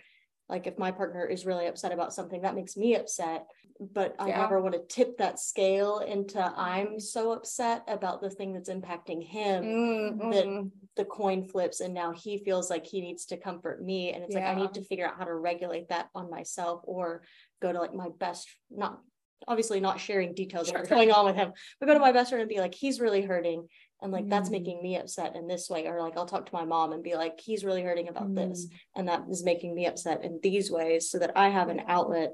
like 0.50 0.68
if 0.68 0.78
my 0.78 0.92
partner 0.92 1.26
is 1.26 1.46
really 1.46 1.68
upset 1.68 1.92
about 1.92 2.14
something 2.14 2.42
that 2.42 2.56
makes 2.56 2.78
me 2.78 2.96
upset 2.96 3.46
but 3.80 4.16
i 4.20 4.30
yeah. 4.30 4.42
never 4.42 4.62
want 4.62 4.74
to 4.74 4.96
tip 4.96 5.18
that 5.18 5.40
scale 5.40 6.00
into 6.00 6.42
i'm 6.58 7.00
so 7.00 7.32
upset 7.32 7.84
about 7.88 8.22
the 8.22 8.30
thing 8.30 8.54
that's 8.54 8.70
impacting 8.70 9.24
him 9.24 9.64
mm-hmm. 9.64 10.32
that 10.32 10.72
the 10.96 11.06
coin 11.06 11.44
flips 11.44 11.80
and 11.80 11.94
now 11.94 12.12
he 12.12 12.38
feels 12.38 12.70
like 12.70 12.86
he 12.86 13.02
needs 13.02 13.26
to 13.26 13.38
comfort 13.38 13.84
me 13.84 14.14
and 14.14 14.24
it's 14.24 14.34
yeah. 14.34 14.48
like 14.48 14.58
i 14.58 14.60
need 14.60 14.74
to 14.74 14.84
figure 14.84 15.08
out 15.08 15.18
how 15.18 15.26
to 15.26 15.36
regulate 15.36 15.90
that 15.90 16.10
on 16.16 16.30
myself 16.30 16.82
or 16.86 17.22
go 17.62 17.72
to 17.72 17.80
like 17.80 17.94
my 17.94 18.10
best 18.20 18.50
not 18.72 19.00
obviously 19.48 19.80
not 19.80 20.00
sharing 20.00 20.34
details 20.34 20.70
of 20.70 20.76
what's 20.76 20.90
going 20.90 21.12
on 21.12 21.26
with 21.26 21.36
him 21.36 21.54
but 21.80 21.86
go 21.86 21.94
to 21.94 22.00
my 22.00 22.12
best 22.12 22.30
friend 22.30 22.42
and 22.42 22.50
be 22.50 22.60
like 22.60 22.74
he's 22.74 23.00
really 23.00 23.22
hurting 23.22 23.68
and 24.02 24.12
like 24.12 24.26
mm. 24.26 24.30
that's 24.30 24.50
making 24.50 24.82
me 24.82 24.98
upset 24.98 25.36
in 25.36 25.48
this 25.48 25.70
way 25.70 25.88
or 25.88 26.02
like 26.02 26.18
i'll 26.18 26.26
talk 26.26 26.46
to 26.46 26.56
my 26.56 26.66
mom 26.66 26.94
and 26.94 27.04
be 27.04 27.16
like 27.16 27.40
he's 27.40 27.64
really 27.64 27.84
hurting 27.84 28.10
about 28.10 28.30
mm. 28.30 28.36
this 28.36 28.68
and 28.96 29.08
that 29.08 29.24
is 29.30 29.44
making 29.44 29.74
me 29.74 29.86
upset 29.86 30.24
in 30.24 30.40
these 30.44 30.72
ways 30.72 31.10
so 31.10 31.20
that 31.20 31.36
i 31.36 31.50
have 31.50 31.70
an 31.70 31.82
outlet 31.88 32.34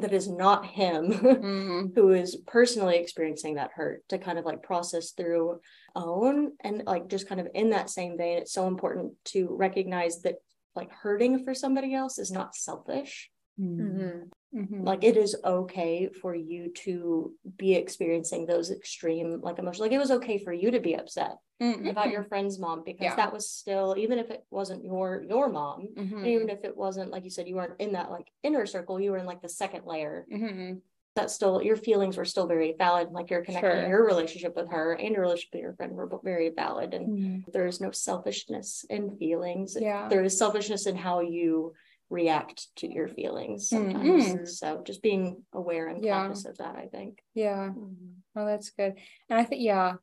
that 0.00 0.12
is 0.12 0.28
not 0.28 0.64
him 0.64 1.12
mm. 1.12 1.94
who 1.94 2.12
is 2.12 2.36
personally 2.46 2.96
experiencing 2.96 3.56
that 3.56 3.72
hurt 3.74 4.02
to 4.08 4.18
kind 4.18 4.38
of 4.38 4.44
like 4.44 4.62
process 4.62 5.10
through 5.12 5.60
own 5.94 6.52
and 6.62 6.82
like 6.86 7.08
just 7.08 7.28
kind 7.28 7.40
of 7.40 7.48
in 7.54 7.70
that 7.70 7.90
same 7.90 8.16
vein 8.16 8.38
it's 8.38 8.52
so 8.52 8.66
important 8.66 9.12
to 9.24 9.48
recognize 9.50 10.22
that 10.22 10.36
like 10.74 10.90
hurting 10.90 11.44
for 11.44 11.54
somebody 11.54 11.94
else 11.94 12.18
is 12.18 12.30
not 12.30 12.54
selfish 12.54 13.30
mm-hmm. 13.60 14.28
Mm-hmm. 14.54 14.84
Like 14.84 15.02
it 15.02 15.16
is 15.16 15.34
okay 15.44 16.10
for 16.20 16.34
you 16.34 16.72
to 16.84 17.32
be 17.56 17.74
experiencing 17.74 18.44
those 18.44 18.70
extreme 18.70 19.40
like 19.40 19.58
emotions. 19.58 19.80
Like 19.80 19.92
it 19.92 19.98
was 19.98 20.10
okay 20.10 20.36
for 20.36 20.52
you 20.52 20.70
to 20.72 20.80
be 20.80 20.94
upset 20.94 21.36
mm-hmm. 21.60 21.86
about 21.86 22.10
your 22.10 22.22
friend's 22.24 22.58
mom 22.58 22.82
because 22.84 23.04
yeah. 23.04 23.16
that 23.16 23.32
was 23.32 23.48
still 23.48 23.94
even 23.96 24.18
if 24.18 24.30
it 24.30 24.44
wasn't 24.50 24.84
your 24.84 25.24
your 25.26 25.48
mom, 25.48 25.88
mm-hmm. 25.96 26.26
even 26.26 26.50
if 26.50 26.64
it 26.64 26.76
wasn't 26.76 27.10
like 27.10 27.24
you 27.24 27.30
said 27.30 27.48
you 27.48 27.54
weren't 27.54 27.80
in 27.80 27.92
that 27.92 28.10
like 28.10 28.30
inner 28.42 28.66
circle, 28.66 29.00
you 29.00 29.12
were 29.12 29.18
in 29.18 29.26
like 29.26 29.40
the 29.40 29.48
second 29.48 29.86
layer. 29.86 30.26
Mm-hmm. 30.30 30.74
That 31.14 31.30
still 31.30 31.62
your 31.62 31.76
feelings 31.76 32.18
were 32.18 32.24
still 32.26 32.46
very 32.46 32.74
valid. 32.76 33.08
Like 33.10 33.30
your 33.30 33.42
connection, 33.42 33.70
sure. 33.70 33.88
your 33.88 34.06
relationship 34.06 34.54
with 34.54 34.70
her 34.70 34.92
and 34.94 35.14
your 35.14 35.22
relationship 35.22 35.54
with 35.54 35.62
your 35.62 35.74
friend 35.74 35.92
were 35.92 36.10
very 36.22 36.50
valid. 36.50 36.92
And 36.94 37.08
mm-hmm. 37.08 37.50
there 37.52 37.66
is 37.66 37.80
no 37.80 37.90
selfishness 37.90 38.84
in 38.88 39.16
feelings. 39.16 39.76
Yeah. 39.78 40.08
There 40.08 40.24
is 40.24 40.38
selfishness 40.38 40.86
in 40.86 40.96
how 40.96 41.20
you 41.20 41.74
react 42.12 42.68
to 42.76 42.92
your 42.92 43.08
feelings 43.08 43.70
sometimes. 43.70 44.24
Mm-hmm. 44.24 44.44
So 44.44 44.82
just 44.84 45.02
being 45.02 45.42
aware 45.52 45.88
and 45.88 46.04
yeah. 46.04 46.22
conscious 46.22 46.44
of 46.44 46.58
that, 46.58 46.76
I 46.76 46.86
think. 46.86 47.18
Yeah. 47.34 47.70
Mm-hmm. 47.70 48.12
Well, 48.34 48.46
that's 48.46 48.70
good. 48.70 48.94
And 49.30 49.40
I 49.40 49.44
think, 49.44 49.62
yeah. 49.62 49.94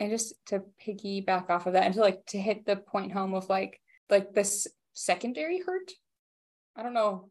And 0.00 0.10
just 0.10 0.34
to 0.46 0.62
piggyback 0.84 1.48
off 1.48 1.66
of 1.66 1.74
that 1.74 1.84
and 1.84 1.94
to 1.94 2.00
like 2.00 2.26
to 2.26 2.38
hit 2.38 2.66
the 2.66 2.76
point 2.76 3.12
home 3.12 3.34
of 3.34 3.48
like 3.48 3.80
like 4.10 4.34
this 4.34 4.66
secondary 4.92 5.62
hurt. 5.64 5.92
I 6.76 6.82
don't 6.82 6.92
know. 6.92 7.30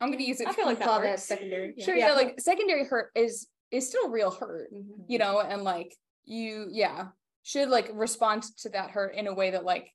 I'm 0.00 0.12
gonna 0.12 0.22
use 0.22 0.40
it. 0.40 0.46
I 0.46 0.52
feel 0.52 0.66
like 0.66 0.78
that 0.78 1.00
works. 1.00 1.24
secondary. 1.24 1.74
Yeah. 1.76 1.84
Sure, 1.84 1.96
yeah. 1.96 2.08
yeah. 2.08 2.14
Like 2.14 2.40
secondary 2.40 2.84
hurt 2.84 3.10
is 3.16 3.48
is 3.72 3.88
still 3.88 4.10
real 4.10 4.30
hurt, 4.30 4.72
mm-hmm. 4.72 5.02
you 5.08 5.18
know, 5.18 5.40
and 5.40 5.64
like 5.64 5.96
you, 6.26 6.68
yeah, 6.70 7.06
should 7.42 7.68
like 7.70 7.90
respond 7.92 8.44
to 8.58 8.68
that 8.68 8.90
hurt 8.90 9.14
in 9.14 9.26
a 9.26 9.34
way 9.34 9.50
that 9.50 9.64
like 9.64 9.90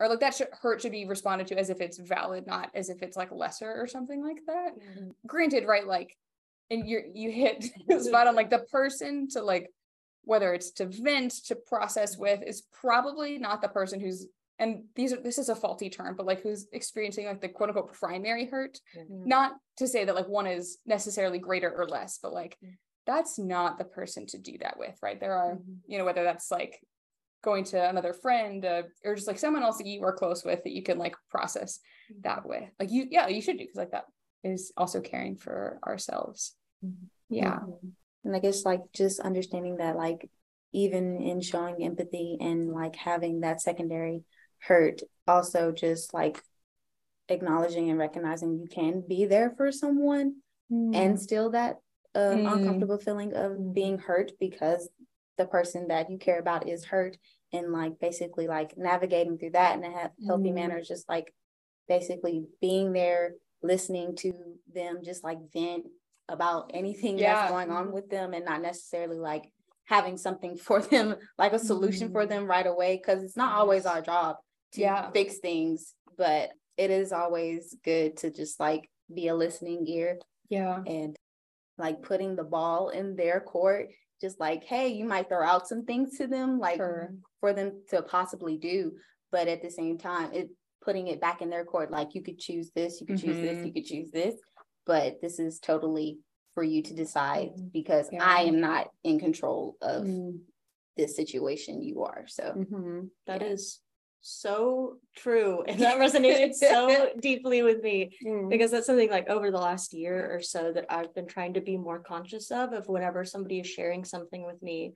or 0.00 0.08
like 0.08 0.20
that 0.20 0.34
should, 0.34 0.48
hurt 0.60 0.82
should 0.82 0.92
be 0.92 1.06
responded 1.06 1.46
to 1.48 1.58
as 1.58 1.70
if 1.70 1.80
it's 1.80 1.98
valid, 1.98 2.46
not 2.46 2.70
as 2.74 2.88
if 2.88 3.02
it's 3.02 3.16
like 3.16 3.30
lesser 3.30 3.72
or 3.72 3.86
something 3.86 4.24
like 4.24 4.38
that. 4.46 4.72
Mm-hmm. 4.78 5.10
Granted, 5.26 5.66
right? 5.66 5.86
Like, 5.86 6.16
and 6.70 6.88
you 6.88 7.02
you 7.14 7.30
hit 7.30 7.64
spot 8.02 8.26
on 8.26 8.34
like 8.34 8.50
the 8.50 8.66
person 8.70 9.28
to 9.30 9.42
like 9.42 9.70
whether 10.24 10.54
it's 10.54 10.70
to 10.72 10.86
vent 10.86 11.32
to 11.46 11.54
process 11.54 12.16
with 12.16 12.42
is 12.42 12.62
probably 12.72 13.38
not 13.38 13.60
the 13.60 13.68
person 13.68 14.00
who's 14.00 14.26
and 14.58 14.84
these 14.94 15.12
are 15.12 15.20
this 15.20 15.38
is 15.38 15.48
a 15.48 15.54
faulty 15.54 15.90
term 15.90 16.14
but 16.16 16.26
like 16.26 16.42
who's 16.42 16.66
experiencing 16.72 17.26
like 17.26 17.40
the 17.40 17.48
quote 17.48 17.68
unquote 17.68 17.92
primary 17.92 18.46
hurt 18.46 18.78
mm-hmm. 18.96 19.28
not 19.28 19.52
to 19.76 19.86
say 19.86 20.04
that 20.04 20.14
like 20.14 20.28
one 20.28 20.46
is 20.46 20.78
necessarily 20.86 21.38
greater 21.38 21.70
or 21.70 21.86
less 21.86 22.18
but 22.22 22.32
like 22.32 22.56
mm-hmm. 22.64 22.74
that's 23.06 23.38
not 23.38 23.78
the 23.78 23.84
person 23.84 24.26
to 24.26 24.38
do 24.38 24.56
that 24.58 24.78
with 24.78 24.96
right 25.02 25.20
there 25.20 25.34
are 25.34 25.54
mm-hmm. 25.54 25.72
you 25.86 25.98
know 25.98 26.04
whether 26.04 26.24
that's 26.24 26.50
like 26.50 26.80
going 27.44 27.64
to 27.64 27.88
another 27.88 28.12
friend 28.12 28.64
uh, 28.64 28.82
or 29.04 29.14
just 29.14 29.28
like 29.28 29.38
someone 29.38 29.62
else 29.62 29.78
that 29.78 29.86
you 29.86 30.02
are 30.02 30.12
close 30.12 30.44
with 30.44 30.64
that 30.64 30.72
you 30.72 30.82
can 30.82 30.98
like 30.98 31.14
process 31.30 31.78
mm-hmm. 32.10 32.22
that 32.22 32.46
with 32.46 32.64
like 32.80 32.90
you 32.90 33.06
yeah 33.10 33.28
you 33.28 33.42
should 33.42 33.58
do 33.58 33.64
because 33.64 33.76
like 33.76 33.92
that 33.92 34.06
is 34.42 34.72
also 34.76 35.00
caring 35.00 35.36
for 35.36 35.78
ourselves 35.86 36.54
mm-hmm. 36.84 37.06
yeah 37.28 37.56
mm-hmm. 37.56 37.88
and 38.24 38.34
i 38.34 38.38
guess 38.38 38.64
like 38.64 38.80
just 38.92 39.20
understanding 39.20 39.76
that 39.76 39.96
like 39.96 40.28
even 40.72 41.20
in 41.20 41.40
showing 41.40 41.84
empathy 41.84 42.36
and 42.40 42.72
like 42.72 42.96
having 42.96 43.40
that 43.40 43.60
secondary 43.60 44.24
hurt 44.58 45.02
also 45.28 45.70
just 45.70 46.12
like 46.12 46.42
acknowledging 47.28 47.90
and 47.90 47.98
recognizing 47.98 48.58
you 48.58 48.66
can 48.66 49.02
be 49.06 49.24
there 49.24 49.50
for 49.56 49.70
someone 49.70 50.34
mm. 50.70 50.94
and 50.94 51.20
still 51.20 51.50
that 51.50 51.76
um, 52.14 52.38
mm. 52.38 52.52
uncomfortable 52.52 52.98
feeling 52.98 53.34
of 53.34 53.74
being 53.74 53.98
hurt 53.98 54.32
because 54.38 54.88
the 55.38 55.46
person 55.46 55.88
that 55.88 56.10
you 56.10 56.18
care 56.18 56.38
about 56.38 56.68
is 56.68 56.84
hurt 56.84 57.16
and 57.52 57.72
like 57.72 57.98
basically 58.00 58.46
like 58.46 58.76
navigating 58.76 59.38
through 59.38 59.50
that 59.50 59.76
in 59.76 59.84
a 59.84 60.10
healthy 60.26 60.50
mm. 60.50 60.54
manner 60.54 60.82
just 60.82 61.08
like 61.08 61.32
basically 61.88 62.44
being 62.60 62.92
there 62.92 63.32
listening 63.62 64.16
to 64.16 64.32
them 64.74 64.98
just 65.02 65.24
like 65.24 65.38
vent 65.52 65.84
about 66.28 66.70
anything 66.74 67.18
yeah. 67.18 67.34
that's 67.34 67.50
going 67.50 67.70
on 67.70 67.92
with 67.92 68.08
them 68.10 68.32
and 68.34 68.44
not 68.44 68.62
necessarily 68.62 69.18
like 69.18 69.50
having 69.84 70.16
something 70.16 70.56
for 70.56 70.80
them 70.80 71.14
like 71.38 71.52
a 71.52 71.58
solution 71.58 72.08
mm. 72.08 72.12
for 72.12 72.26
them 72.26 72.46
right 72.46 72.66
away 72.66 72.96
because 72.96 73.22
it's 73.22 73.36
not 73.36 73.54
always 73.54 73.86
our 73.86 74.02
job 74.02 74.36
to 74.72 74.80
yeah. 74.80 75.10
fix 75.10 75.38
things 75.38 75.94
but 76.16 76.50
it 76.76 76.90
is 76.90 77.12
always 77.12 77.76
good 77.84 78.16
to 78.16 78.30
just 78.30 78.58
like 78.58 78.88
be 79.14 79.28
a 79.28 79.34
listening 79.34 79.86
ear 79.86 80.18
yeah 80.48 80.80
and 80.86 81.16
like 81.78 82.02
putting 82.02 82.36
the 82.36 82.44
ball 82.44 82.88
in 82.88 83.16
their 83.16 83.40
court 83.40 83.88
just 84.20 84.40
like 84.40 84.64
hey 84.64 84.88
you 84.88 85.04
might 85.04 85.28
throw 85.28 85.44
out 85.44 85.66
some 85.66 85.84
things 85.84 86.16
to 86.16 86.26
them 86.26 86.58
like 86.58 86.76
sure. 86.76 87.14
for 87.40 87.52
them 87.52 87.72
to 87.88 88.02
possibly 88.02 88.56
do 88.56 88.92
but 89.32 89.48
at 89.48 89.62
the 89.62 89.70
same 89.70 89.98
time 89.98 90.32
it 90.32 90.48
putting 90.82 91.08
it 91.08 91.20
back 91.20 91.40
in 91.40 91.50
their 91.50 91.64
court 91.64 91.90
like 91.90 92.14
you 92.14 92.22
could 92.22 92.38
choose 92.38 92.70
this 92.74 93.00
you 93.00 93.06
could 93.06 93.16
mm-hmm. 93.16 93.26
choose 93.26 93.40
this 93.40 93.56
mm-hmm. 93.56 93.66
you 93.66 93.72
could 93.72 93.86
choose 93.86 94.10
this 94.10 94.34
but 94.86 95.20
this 95.22 95.38
is 95.38 95.58
totally 95.58 96.18
for 96.54 96.62
you 96.62 96.82
to 96.82 96.94
decide 96.94 97.48
mm-hmm. 97.48 97.68
because 97.72 98.08
yeah. 98.12 98.22
i 98.22 98.42
am 98.42 98.60
not 98.60 98.88
in 99.02 99.18
control 99.18 99.76
of 99.80 100.04
mm-hmm. 100.04 100.36
this 100.96 101.16
situation 101.16 101.82
you 101.82 102.04
are 102.04 102.24
so 102.26 102.54
mm-hmm. 102.56 103.00
that 103.26 103.40
yeah. 103.40 103.48
is 103.48 103.80
so 104.26 104.96
true 105.14 105.62
and 105.68 105.78
that 105.80 105.98
resonated 105.98 106.54
so 106.54 107.10
deeply 107.20 107.60
with 107.62 107.82
me 107.82 108.10
mm. 108.24 108.48
because 108.48 108.70
that's 108.70 108.86
something 108.86 109.10
like 109.10 109.28
over 109.28 109.50
the 109.50 109.58
last 109.58 109.92
year 109.92 110.34
or 110.34 110.40
so 110.40 110.72
that 110.72 110.86
I've 110.88 111.14
been 111.14 111.26
trying 111.26 111.52
to 111.54 111.60
be 111.60 111.76
more 111.76 111.98
conscious 111.98 112.50
of 112.50 112.72
of 112.72 112.88
whenever 112.88 113.26
somebody 113.26 113.60
is 113.60 113.66
sharing 113.66 114.02
something 114.02 114.46
with 114.46 114.62
me 114.62 114.94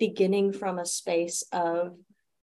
beginning 0.00 0.52
from 0.52 0.80
a 0.80 0.84
space 0.84 1.44
of 1.52 1.96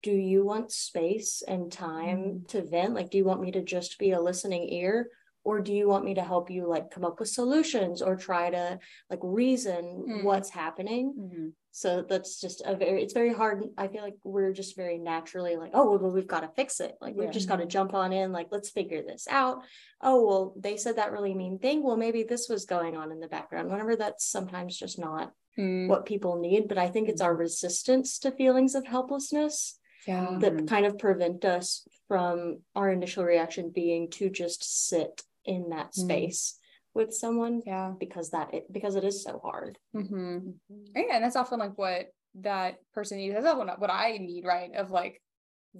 do 0.02 0.12
you 0.12 0.44
want 0.44 0.72
space 0.72 1.42
and 1.48 1.72
time 1.72 2.18
mm. 2.18 2.48
to 2.48 2.62
vent 2.62 2.92
like 2.92 3.10
do 3.10 3.16
you 3.16 3.24
want 3.24 3.40
me 3.40 3.50
to 3.52 3.62
just 3.62 3.98
be 3.98 4.10
a 4.10 4.20
listening 4.20 4.68
ear 4.68 5.08
or 5.44 5.60
do 5.60 5.72
you 5.72 5.88
want 5.88 6.04
me 6.04 6.14
to 6.14 6.22
help 6.22 6.50
you 6.50 6.68
like 6.68 6.90
come 6.90 7.04
up 7.04 7.18
with 7.18 7.28
solutions 7.28 8.02
or 8.02 8.16
try 8.16 8.50
to 8.50 8.78
like 9.10 9.18
reason 9.22 10.04
mm. 10.08 10.24
what's 10.24 10.50
happening 10.50 11.14
mm-hmm. 11.18 11.48
so 11.70 12.04
that's 12.08 12.40
just 12.40 12.62
a 12.64 12.74
very 12.76 13.02
it's 13.02 13.14
very 13.14 13.32
hard 13.32 13.64
i 13.76 13.88
feel 13.88 14.02
like 14.02 14.16
we're 14.24 14.52
just 14.52 14.76
very 14.76 14.98
naturally 14.98 15.56
like 15.56 15.72
oh 15.74 15.96
well 15.96 16.10
we've 16.10 16.26
got 16.26 16.40
to 16.40 16.50
fix 16.54 16.80
it 16.80 16.94
like 17.00 17.14
yeah. 17.14 17.22
we've 17.22 17.32
just 17.32 17.48
got 17.48 17.56
to 17.56 17.66
jump 17.66 17.94
on 17.94 18.12
in 18.12 18.32
like 18.32 18.48
let's 18.50 18.70
figure 18.70 19.02
this 19.02 19.26
out 19.28 19.62
oh 20.00 20.24
well 20.24 20.54
they 20.56 20.76
said 20.76 20.96
that 20.96 21.12
really 21.12 21.34
mean 21.34 21.58
thing 21.58 21.82
well 21.82 21.96
maybe 21.96 22.22
this 22.22 22.48
was 22.48 22.64
going 22.64 22.96
on 22.96 23.10
in 23.12 23.20
the 23.20 23.28
background 23.28 23.70
whenever 23.70 23.96
that's 23.96 24.26
sometimes 24.26 24.76
just 24.76 24.98
not 24.98 25.32
mm. 25.58 25.88
what 25.88 26.06
people 26.06 26.40
need 26.40 26.68
but 26.68 26.78
i 26.78 26.88
think 26.88 27.08
it's 27.08 27.22
our 27.22 27.34
resistance 27.34 28.18
to 28.18 28.30
feelings 28.30 28.74
of 28.74 28.86
helplessness 28.86 29.78
yeah. 30.06 30.36
that 30.40 30.66
kind 30.66 30.86
of 30.86 30.98
prevent 30.98 31.44
us 31.44 31.86
from 32.08 32.58
our 32.74 32.90
initial 32.90 33.24
reaction 33.24 33.70
being 33.70 34.10
to 34.10 34.28
just 34.28 34.88
sit 34.88 35.22
in 35.44 35.70
that 35.70 35.92
mm-hmm. 35.92 36.02
space 36.02 36.56
mm. 36.56 37.00
with 37.00 37.14
someone 37.14 37.62
yeah 37.66 37.92
because 37.98 38.30
that 38.30 38.52
it 38.54 38.72
because 38.72 38.96
it 38.96 39.04
is 39.04 39.22
so 39.22 39.40
hard 39.42 39.78
mm-hmm. 39.94 40.14
mm-hmm. 40.14 40.84
yeah 40.94 41.14
and 41.14 41.24
that's 41.24 41.36
often 41.36 41.58
like 41.58 41.76
what 41.76 42.06
that 42.40 42.76
person 42.94 43.18
needs 43.18 43.34
that's 43.34 43.56
what, 43.56 43.80
what 43.80 43.90
i 43.90 44.12
need 44.12 44.44
right 44.44 44.74
of 44.76 44.90
like 44.90 45.20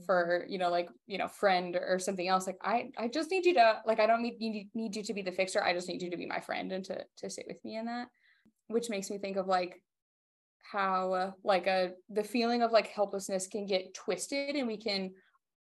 for 0.07 0.40
mm-hmm. 0.42 0.52
you 0.52 0.59
know 0.59 0.71
like 0.71 0.88
you 1.07 1.19
know 1.19 1.28
friend 1.28 1.76
or 1.76 1.99
something 1.99 2.28
else 2.28 2.47
like 2.47 2.59
i 2.62 2.90
i 2.97 3.09
just 3.09 3.31
need 3.31 3.45
you 3.45 3.54
to 3.54 3.78
like 3.87 4.00
i 4.00 4.07
don't 4.07 4.23
need 4.23 4.38
need, 4.40 4.69
need 4.75 4.97
you 4.97 5.02
to 5.02 5.14
be 5.14 5.23
the 5.23 5.33
fixer 5.33 5.62
i 5.62 5.73
just 5.73 5.88
need 5.88 6.02
you 6.02 6.11
to 6.11 6.16
be 6.16 6.26
my 6.26 6.40
friend 6.40 6.73
and 6.73 6.85
to 6.85 6.99
to 7.16 7.28
sit 7.28 7.45
with 7.47 7.62
me 7.64 7.76
in 7.76 7.87
that 7.87 8.09
which 8.69 8.88
makes 8.88 9.11
me 9.11 9.19
think 9.19 9.37
of 9.37 9.47
like 9.47 9.81
how 10.71 11.12
uh, 11.12 11.31
like 11.45 11.66
a 11.66 11.90
the 12.09 12.25
feeling 12.25 12.62
of 12.62 12.73
like 12.73 12.88
helplessness 12.88 13.47
can 13.47 13.66
get 13.66 13.95
twisted 13.95 14.57
and 14.57 14.66
we 14.66 14.76
can 14.76 15.11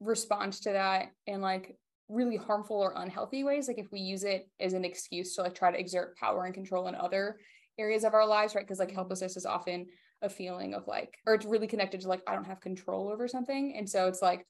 respond 0.01 0.53
to 0.53 0.73
that 0.73 1.07
in 1.27 1.41
like 1.41 1.77
really 2.09 2.37
harmful 2.37 2.77
or 2.77 2.95
unhealthy 2.97 3.45
ways 3.45 3.69
like 3.69 3.79
if 3.79 3.93
we 3.93 4.01
use 4.01 4.25
it 4.25 4.49
as 4.61 4.73
an 4.73 4.85
excuse 4.85 5.35
to 5.35 5.43
like 5.43 5.55
try 5.55 5.71
to 5.71 5.79
exert 5.79 6.17
power 6.17 6.45
and 6.45 6.55
control 6.55 6.89
in 6.89 6.95
other 6.95 7.39
areas 7.79 8.05
of 8.05 8.15
our 8.15 8.27
lives 8.27 8.55
right? 8.55 8.65
Because 8.65 8.79
like 8.79 8.91
helplessness 8.91 9.37
is 9.37 9.47
often 9.47 9.87
a 10.23 10.29
feeling 10.29 10.75
of 10.75 10.87
like 10.87 11.19
or 11.27 11.35
it's 11.35 11.47
really 11.47 11.69
connected 11.69 12.01
to 12.01 12.09
like 12.09 12.23
i 12.27 12.35
don't 12.35 12.47
have 12.47 12.61
control 12.61 13.09
over 13.09 13.29
something. 13.29 13.75
And 13.77 13.89
so 13.89 14.09
it's 14.09 14.23
like 14.23 14.47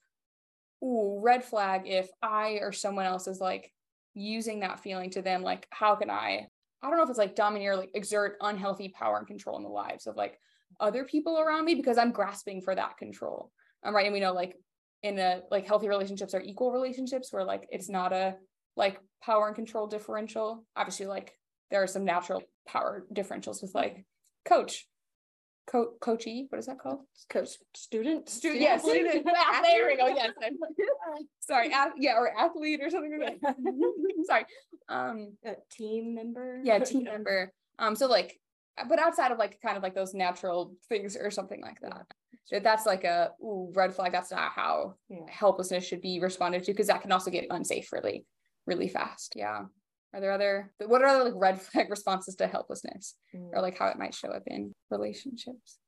ooh 0.82 1.20
red 1.20 1.44
flag 1.44 1.82
if 1.86 2.08
i 2.22 2.58
or 2.60 2.72
someone 2.72 3.06
else 3.06 3.26
is 3.26 3.40
like 3.40 3.72
using 4.14 4.60
that 4.60 4.80
feeling 4.80 5.10
to 5.10 5.22
them 5.22 5.42
like 5.42 5.66
how 5.70 5.94
can 5.96 6.08
i 6.08 6.46
i 6.82 6.88
don't 6.88 6.96
know 6.96 7.02
if 7.02 7.10
it's 7.10 7.18
like 7.18 7.34
domineer 7.34 7.76
like 7.76 7.90
exert 7.94 8.36
unhealthy 8.40 8.88
power 8.88 9.18
and 9.18 9.26
control 9.26 9.56
in 9.56 9.64
the 9.64 9.68
lives 9.68 10.06
of 10.06 10.16
like 10.16 10.38
other 10.80 11.04
people 11.04 11.38
around 11.38 11.64
me 11.64 11.74
because 11.74 11.98
i'm 11.98 12.12
grasping 12.12 12.60
for 12.60 12.74
that 12.74 12.96
control. 12.96 13.50
Um, 13.84 13.94
right? 13.94 14.06
And 14.06 14.12
we 14.12 14.20
know 14.20 14.32
like 14.32 14.56
in 15.02 15.18
a 15.18 15.42
like 15.50 15.66
healthy 15.66 15.88
relationships 15.88 16.34
are 16.34 16.40
equal 16.40 16.72
relationships 16.72 17.32
where 17.32 17.44
like 17.44 17.68
it's 17.70 17.88
not 17.88 18.12
a 18.12 18.36
like 18.76 18.98
power 19.22 19.46
and 19.46 19.56
control 19.56 19.86
differential. 19.86 20.64
Obviously 20.76 21.06
like 21.06 21.32
there 21.70 21.82
are 21.82 21.86
some 21.86 22.04
natural 22.04 22.42
power 22.66 23.06
differentials 23.12 23.62
with 23.62 23.74
like 23.74 24.04
coach 24.44 24.86
co- 25.70 25.94
coachy 26.00 26.46
what 26.48 26.58
is 26.58 26.66
that 26.66 26.78
called? 26.78 27.00
Coach 27.28 27.50
student 27.74 28.28
student 28.28 28.60
yeah 28.60 28.76
student 28.78 29.24
there 29.62 29.86
we 29.86 29.96
go. 29.96 30.06
Yes 30.16 30.32
sorry 31.40 31.72
yeah 31.98 32.14
or 32.14 32.36
athlete 32.36 32.80
or 32.82 32.90
something 32.90 33.20
like 33.20 33.40
that. 33.40 33.56
Sorry. 34.24 34.44
Um 34.88 35.36
a 35.44 35.54
team 35.70 36.14
member? 36.14 36.60
yeah 36.64 36.78
team 36.78 37.04
member. 37.04 37.52
Um 37.78 37.94
so 37.94 38.06
like 38.06 38.38
but 38.88 38.98
outside 38.98 39.32
of 39.32 39.38
like 39.38 39.58
kind 39.60 39.76
of 39.76 39.82
like 39.82 39.94
those 39.94 40.14
natural 40.14 40.74
things 40.88 41.16
or 41.16 41.30
something 41.30 41.60
like 41.60 41.80
that 41.80 42.06
that's 42.50 42.86
like 42.86 43.04
a 43.04 43.32
ooh, 43.42 43.70
red 43.74 43.94
flag. 43.94 44.12
That's 44.12 44.30
not 44.30 44.52
how 44.52 44.94
yeah. 45.08 45.18
helplessness 45.28 45.84
should 45.84 46.00
be 46.00 46.20
responded 46.20 46.64
to 46.64 46.72
because 46.72 46.86
that 46.86 47.02
can 47.02 47.12
also 47.12 47.30
get 47.30 47.46
unsafe 47.50 47.92
really, 47.92 48.24
really 48.66 48.88
fast. 48.88 49.34
Yeah. 49.36 49.64
Are 50.14 50.20
there 50.20 50.32
other 50.32 50.72
what 50.86 51.02
are 51.02 51.08
other 51.08 51.24
like 51.24 51.34
red 51.36 51.60
flag 51.62 51.90
responses 51.90 52.34
to 52.36 52.46
helplessness 52.46 53.16
mm. 53.34 53.50
or 53.52 53.60
like 53.60 53.78
how 53.78 53.88
it 53.88 53.98
might 53.98 54.14
show 54.14 54.28
up 54.28 54.44
in 54.46 54.72
relationships? 54.90 55.78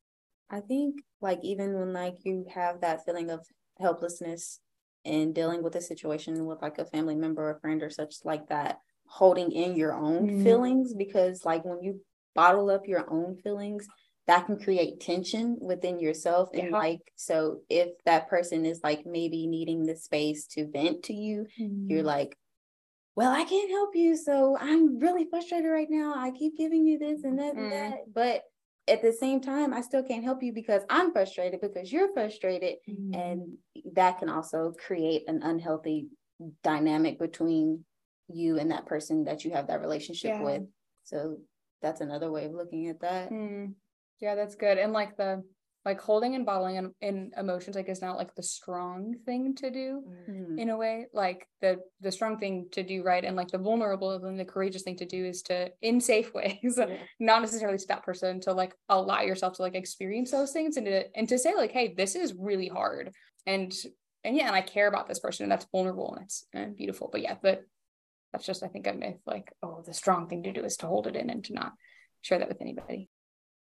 I 0.49 0.59
think 0.59 1.01
like 1.21 1.39
even 1.43 1.73
when 1.73 1.93
like 1.93 2.17
you 2.23 2.45
have 2.53 2.81
that 2.81 3.05
feeling 3.05 3.31
of 3.31 3.45
helplessness 3.79 4.59
and 5.03 5.33
dealing 5.33 5.63
with 5.63 5.75
a 5.75 5.81
situation 5.81 6.45
with 6.45 6.61
like 6.61 6.77
a 6.77 6.85
family 6.85 7.15
member 7.15 7.49
or 7.49 7.59
friend 7.59 7.81
or 7.81 7.89
such 7.89 8.17
like 8.23 8.49
that, 8.49 8.77
holding 9.07 9.51
in 9.51 9.75
your 9.75 9.93
own 9.93 10.29
mm. 10.29 10.43
feelings 10.43 10.93
because 10.93 11.43
like 11.43 11.65
when 11.65 11.81
you 11.81 12.01
bottle 12.35 12.69
up 12.69 12.87
your 12.87 13.11
own 13.11 13.35
feelings, 13.37 13.87
that 14.31 14.45
can 14.45 14.57
create 14.57 15.01
tension 15.01 15.57
within 15.59 15.99
yourself 15.99 16.47
and 16.53 16.71
like 16.71 17.01
so 17.17 17.59
if 17.69 17.89
that 18.05 18.29
person 18.29 18.65
is 18.65 18.79
like 18.81 19.05
maybe 19.05 19.45
needing 19.45 19.85
the 19.85 19.93
space 19.93 20.47
to 20.47 20.71
vent 20.71 21.03
to 21.03 21.13
you 21.13 21.45
mm-hmm. 21.59 21.91
you're 21.91 22.01
like 22.01 22.37
well 23.17 23.29
i 23.29 23.43
can't 23.43 23.69
help 23.69 23.89
you 23.93 24.15
so 24.15 24.57
i'm 24.61 24.99
really 24.99 25.27
frustrated 25.29 25.69
right 25.69 25.89
now 25.89 26.13
i 26.15 26.31
keep 26.31 26.57
giving 26.57 26.87
you 26.87 26.97
this 26.97 27.25
and 27.25 27.39
that 27.39 27.55
mm-hmm. 27.55 27.73
and 27.73 27.73
that 27.73 27.97
but 28.15 28.43
at 28.87 29.01
the 29.01 29.11
same 29.11 29.41
time 29.41 29.73
i 29.73 29.81
still 29.81 30.01
can't 30.01 30.23
help 30.23 30.41
you 30.41 30.53
because 30.53 30.83
i'm 30.89 31.11
frustrated 31.11 31.59
because 31.59 31.91
you're 31.91 32.13
frustrated 32.13 32.75
mm-hmm. 32.89 33.13
and 33.13 33.57
that 33.95 34.17
can 34.17 34.29
also 34.29 34.73
create 34.87 35.23
an 35.27 35.43
unhealthy 35.43 36.07
dynamic 36.63 37.19
between 37.19 37.83
you 38.29 38.57
and 38.57 38.71
that 38.71 38.85
person 38.85 39.25
that 39.25 39.43
you 39.43 39.51
have 39.51 39.67
that 39.67 39.81
relationship 39.81 40.35
yeah. 40.35 40.41
with 40.41 40.61
so 41.03 41.35
that's 41.81 41.99
another 41.99 42.31
way 42.31 42.45
of 42.45 42.53
looking 42.53 42.87
at 42.87 43.01
that 43.01 43.29
mm. 43.29 43.73
Yeah, 44.19 44.35
that's 44.35 44.55
good. 44.55 44.77
And 44.77 44.93
like 44.93 45.17
the 45.17 45.43
like 45.83 45.99
holding 45.99 46.35
and 46.35 46.45
bottling 46.45 46.75
in, 46.75 46.93
in 47.01 47.31
emotions 47.37 47.75
like 47.75 47.89
is 47.89 48.01
not 48.01 48.17
like 48.17 48.33
the 48.35 48.43
strong 48.43 49.15
thing 49.25 49.55
to 49.55 49.71
do 49.71 50.03
mm-hmm. 50.29 50.59
in 50.59 50.69
a 50.69 50.77
way 50.77 51.07
like 51.13 51.47
the 51.61 51.77
the 52.01 52.11
strong 52.11 52.37
thing 52.37 52.67
to 52.71 52.83
do 52.83 53.01
right 53.03 53.25
and 53.25 53.35
like 53.35 53.47
the 53.47 53.57
vulnerable 53.57 54.11
and 54.11 54.39
the 54.39 54.45
courageous 54.45 54.83
thing 54.83 54.95
to 54.95 55.05
do 55.05 55.25
is 55.25 55.41
to 55.41 55.69
in 55.81 55.99
safe 55.99 56.33
ways 56.35 56.75
yeah. 56.77 56.97
not 57.19 57.41
necessarily 57.41 57.77
to 57.77 57.87
that 57.87 58.03
person 58.03 58.39
to 58.39 58.53
like 58.53 58.75
allow 58.89 59.21
yourself 59.21 59.53
to 59.53 59.61
like 59.61 59.75
experience 59.75 60.31
those 60.31 60.51
things 60.51 60.77
and 60.77 60.85
to 60.85 61.17
and 61.17 61.27
to 61.27 61.39
say 61.39 61.55
like 61.55 61.71
hey 61.71 61.93
this 61.95 62.15
is 62.15 62.35
really 62.37 62.67
hard 62.67 63.11
and 63.47 63.73
and 64.23 64.35
yeah 64.35 64.47
and 64.47 64.55
i 64.55 64.61
care 64.61 64.87
about 64.87 65.07
this 65.07 65.19
person 65.19 65.43
and 65.43 65.51
that's 65.51 65.67
vulnerable 65.71 66.13
and 66.13 66.25
it's 66.25 66.45
and 66.53 66.77
beautiful 66.77 67.09
but 67.11 67.21
yeah 67.21 67.35
but 67.41 67.61
that's 68.31 68.45
just 68.45 68.63
i 68.63 68.67
think 68.67 68.85
a 68.85 68.93
myth 68.93 69.19
like 69.25 69.51
oh 69.63 69.81
the 69.85 69.93
strong 69.93 70.27
thing 70.27 70.43
to 70.43 70.51
do 70.51 70.63
is 70.63 70.77
to 70.77 70.85
hold 70.85 71.07
it 71.07 71.15
in 71.15 71.29
and 71.31 71.43
to 71.43 71.53
not 71.53 71.73
share 72.21 72.37
that 72.37 72.47
with 72.47 72.61
anybody 72.61 73.09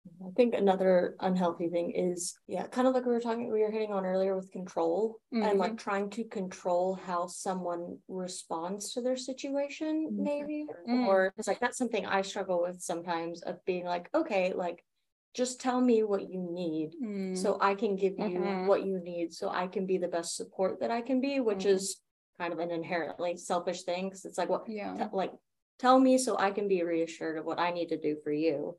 I 0.07 0.31
think 0.37 0.55
another 0.55 1.17
unhealthy 1.21 1.69
thing 1.69 1.93
is, 1.93 2.35
yeah, 2.47 2.67
kind 2.67 2.87
of 2.87 2.95
like 2.95 3.05
we 3.05 3.13
were 3.13 3.21
talking, 3.21 3.51
we 3.53 3.63
were 3.63 3.71
hitting 3.71 3.93
on 3.93 4.07
earlier 4.07 4.37
with 4.37 4.51
control 4.51 5.19
mm-hmm. 5.33 5.47
and 5.47 5.59
like 5.59 5.73
mm-hmm. 5.73 5.77
trying 5.79 6.11
to 6.11 6.25
control 6.25 6.95
how 6.95 7.27
someone 7.27 7.99
responds 8.09 8.93
to 8.93 9.03
their 9.03 9.17
situation, 9.17 10.09
mm-hmm. 10.11 10.23
maybe. 10.23 10.67
Mm. 10.89 11.07
Or 11.07 11.33
it's 11.37 11.49
like 11.49 11.61
that's 11.61 11.79
something 11.79 12.07
I 12.07 12.23
struggle 12.23 12.63
with 12.63 12.81
sometimes 12.81 13.43
of 13.43 13.65
being 13.65 13.85
like, 13.85 14.09
okay, 14.15 14.53
like 14.55 14.85
just 15.35 15.61
tell 15.61 15.81
me 15.81 16.03
what 16.03 16.29
you 16.29 16.49
need 16.51 16.93
Mm. 17.03 17.37
so 17.37 17.57
I 17.61 17.75
can 17.75 17.95
give 17.95 18.19
you 18.19 18.41
Mhm. 18.41 18.67
what 18.67 18.85
you 18.85 18.99
need 18.99 19.33
so 19.33 19.49
I 19.49 19.69
can 19.69 19.87
be 19.87 19.97
the 19.97 20.09
best 20.09 20.35
support 20.35 20.81
that 20.81 20.91
I 20.91 21.03
can 21.03 21.21
be, 21.21 21.39
which 21.39 21.65
Mhm. 21.65 21.71
is 21.71 22.03
kind 22.39 22.53
of 22.53 22.59
an 22.59 22.71
inherently 22.71 23.37
selfish 23.37 23.85
thing 23.85 24.09
because 24.09 24.25
it's 24.25 24.39
like, 24.39 24.49
well, 24.49 24.65
yeah. 24.67 24.97
te- 24.97 25.17
like 25.17 25.33
tell 25.79 25.99
me 25.99 26.19
so 26.19 26.37
I 26.37 26.51
can 26.51 26.69
be 26.69 26.83
reassured 26.83 27.39
of 27.39 27.45
what 27.45 27.61
I 27.61 27.71
need 27.71 27.89
to 27.89 27.97
do 27.97 28.17
for 28.25 28.33
you. 28.33 28.77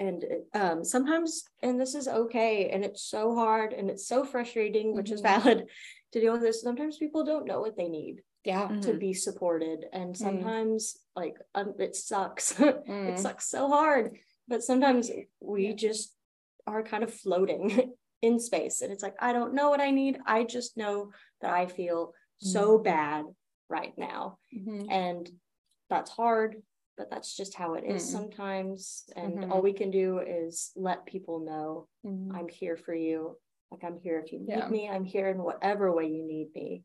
And 0.00 0.24
um 0.54 0.84
sometimes 0.84 1.44
and 1.62 1.80
this 1.80 1.94
is 1.94 2.08
okay 2.08 2.70
and 2.70 2.84
it's 2.84 3.02
so 3.02 3.34
hard 3.34 3.72
and 3.72 3.88
it's 3.90 4.06
so 4.08 4.24
frustrating, 4.24 4.94
which 4.94 5.10
is 5.10 5.20
Mhm. 5.20 5.22
valid 5.22 5.66
to 6.12 6.20
deal 6.20 6.32
with 6.32 6.42
this. 6.42 6.62
Sometimes 6.62 6.98
people 6.98 7.24
don't 7.24 7.46
know 7.46 7.60
what 7.60 7.76
they 7.76 7.88
need 7.88 8.22
Yeah. 8.44 8.68
Mm-hmm. 8.68 8.80
to 8.80 8.94
be 8.94 9.14
supported 9.14 9.86
and 9.92 10.16
sometimes 10.16 10.96
like 11.16 11.36
um, 11.54 11.74
it 11.78 11.94
sucks. 11.96 12.54
Mm. 12.54 13.08
it 13.10 13.18
sucks 13.18 13.48
so 13.48 13.68
hard, 13.68 14.16
but 14.48 14.62
sometimes 14.64 15.10
we 15.40 15.74
just 15.74 16.14
are 16.66 16.82
kind 16.82 17.04
of 17.04 17.12
floating 17.14 17.92
in 18.22 18.40
space 18.40 18.80
and 18.82 18.90
it's 18.92 19.02
like 19.02 19.16
I 19.20 19.32
don't 19.32 19.54
know 19.54 19.70
what 19.70 19.80
I 19.80 19.90
need. 19.90 20.18
I 20.26 20.44
just 20.44 20.76
know 20.76 21.12
that 21.40 21.52
I 21.52 21.66
feel 21.66 22.14
so 22.38 22.78
bad 22.78 23.24
right 23.68 23.96
now 23.96 24.38
and 24.90 25.30
that's 25.88 26.10
hard 26.10 26.62
but 26.96 27.10
that's 27.10 27.36
just 27.36 27.54
how 27.54 27.74
it 27.74 27.84
is 27.84 28.02
Mm. 28.04 28.12
sometimes 28.12 29.04
and 29.16 29.38
Mhm. 29.38 29.50
all 29.50 29.62
we 29.62 29.72
can 29.72 29.90
do 29.90 30.18
is 30.18 30.72
let 30.76 31.04
people 31.06 31.40
know 31.40 31.88
Mhm. 32.04 32.34
i'm 32.34 32.48
here 32.48 32.76
for 32.76 32.94
you 32.94 33.36
like 33.70 33.82
i'm 33.84 33.98
here 33.98 34.18
if 34.20 34.32
you 34.32 34.38
need 34.40 34.48
Yeah. 34.48 34.68
me 34.68 34.88
i'm 34.88 35.04
here 35.04 35.28
in 35.28 35.42
whatever 35.42 35.92
way 35.92 36.06
you 36.06 36.22
need 36.24 36.54
me 36.54 36.84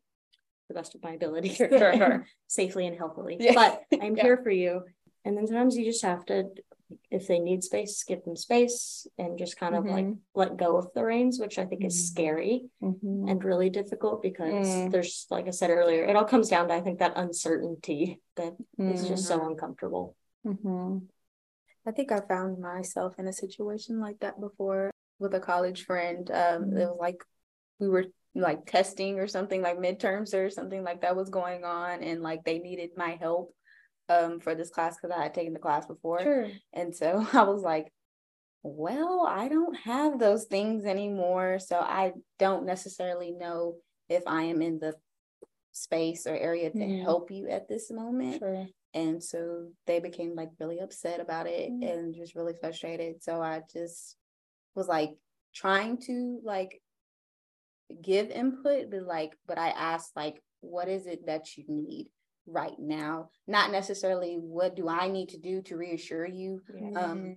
the 0.68 0.74
best 0.74 0.94
of 0.94 1.02
my 1.02 1.12
ability 1.12 1.48
Sure, 1.54 1.68
sure, 1.68 1.92
sure. 1.96 2.26
safely 2.46 2.86
and 2.86 2.96
healthily 2.96 3.36
Yeah. 3.40 3.54
but 3.54 3.82
i'm 4.00 4.16
Yeah. 4.16 4.22
here 4.22 4.38
for 4.38 4.50
you 4.50 4.84
and 5.24 5.36
then 5.36 5.46
sometimes 5.46 5.76
you 5.76 5.84
just 5.84 6.02
have 6.02 6.24
to 6.26 6.44
if 7.10 7.28
they 7.28 7.38
need 7.38 7.62
space 7.62 8.02
give 8.02 8.22
them 8.24 8.34
space 8.34 9.06
and 9.16 9.38
just 9.38 9.56
kind 9.56 9.76
of 9.76 9.84
like 9.84 10.04
Mhm. 10.06 10.18
let 10.34 10.56
go 10.56 10.76
of 10.76 10.88
the 10.92 11.04
reins 11.04 11.38
which 11.38 11.56
i 11.58 11.64
think 11.64 11.82
Mhm. 11.82 11.86
is 11.86 12.08
scary 12.08 12.68
Mhm. 12.82 13.30
and 13.30 13.44
really 13.44 13.70
difficult 13.70 14.22
because 14.22 14.66
Mm. 14.66 14.90
there's 14.90 15.26
like 15.30 15.46
I 15.46 15.50
said 15.50 15.70
earlier, 15.70 16.04
it 16.04 16.16
all 16.16 16.24
comes 16.24 16.48
down 16.48 16.68
to 16.68 16.74
I 16.74 16.80
think 16.80 16.98
that 16.98 17.12
uncertainty 17.16 18.20
that 18.36 18.54
is 18.78 19.06
just 19.06 19.26
so 19.26 19.46
uncomfortable. 19.46 20.16
Mhm. 20.44 21.08
I 21.86 21.92
think 21.92 22.10
I 22.12 22.20
found 22.20 22.58
myself 22.58 23.18
in 23.18 23.26
a 23.28 23.32
situation 23.32 24.00
like 24.00 24.18
that 24.20 24.40
before 24.40 24.90
with 25.18 25.34
a 25.34 25.40
college 25.40 25.84
friend. 25.84 26.30
Um, 26.30 26.76
it 26.76 26.88
was 26.88 26.96
like 26.98 27.22
we 27.78 27.88
were 27.88 28.06
like 28.34 28.66
testing 28.66 29.18
or 29.18 29.26
something 29.26 29.60
like 29.62 29.78
midterms 29.78 30.34
or 30.34 30.50
something 30.50 30.82
like 30.82 31.02
that 31.02 31.16
was 31.16 31.30
going 31.30 31.64
on, 31.64 32.02
and 32.02 32.22
like 32.22 32.42
they 32.44 32.58
needed 32.58 32.90
my 32.96 33.16
help 33.20 33.54
um 34.10 34.40
for 34.40 34.54
this 34.54 34.70
class 34.70 34.96
because 34.96 35.16
I 35.16 35.22
had 35.22 35.34
taken 35.34 35.54
the 35.54 35.58
class 35.60 35.86
before, 35.86 36.20
Sure. 36.20 36.48
and 36.74 36.94
so 36.94 37.24
I 37.32 37.44
was 37.44 37.62
like, 37.62 37.92
well, 38.62 39.24
I 39.26 39.48
don't 39.48 39.74
have 39.74 40.18
those 40.18 40.44
things 40.44 40.84
anymore, 40.84 41.58
so 41.58 41.78
I 41.78 42.12
don't 42.38 42.66
necessarily 42.66 43.30
know 43.32 43.76
if 44.08 44.22
I 44.26 44.42
am 44.42 44.60
in 44.60 44.78
the 44.80 44.94
space 45.72 46.26
or 46.26 46.34
area 46.34 46.70
to 46.70 46.76
Mhm. 46.78 47.02
help 47.02 47.30
you 47.30 47.48
at 47.48 47.68
this 47.68 47.90
moment. 47.90 48.40
Sure. 48.40 48.66
And 48.92 49.22
so 49.22 49.70
they 49.86 50.00
became 50.00 50.34
like 50.34 50.50
really 50.58 50.80
upset 50.80 51.20
about 51.20 51.46
it 51.46 51.70
Mm. 51.70 51.90
and 51.90 52.14
just 52.14 52.34
really 52.34 52.54
frustrated. 52.60 53.22
So 53.22 53.40
I 53.40 53.62
just 53.72 54.16
was 54.74 54.88
like 54.88 55.16
trying 55.54 55.98
to 55.98 56.40
like 56.42 56.82
give 58.02 58.30
input, 58.30 58.90
but 58.90 59.02
like, 59.02 59.36
but 59.46 59.58
I 59.58 59.68
asked 59.70 60.16
like, 60.16 60.42
what 60.60 60.88
is 60.88 61.06
it 61.06 61.26
that 61.26 61.56
you 61.56 61.64
need 61.68 62.08
right 62.50 62.78
now? 62.78 63.30
Not 63.46 63.70
necessarily 63.72 64.34
what 64.34 64.76
do 64.76 64.88
I 64.88 65.08
need 65.08 65.30
to 65.30 65.38
do 65.38 65.62
to 65.62 65.76
reassure 65.76 66.26
you 66.26 66.60
um 66.96 67.36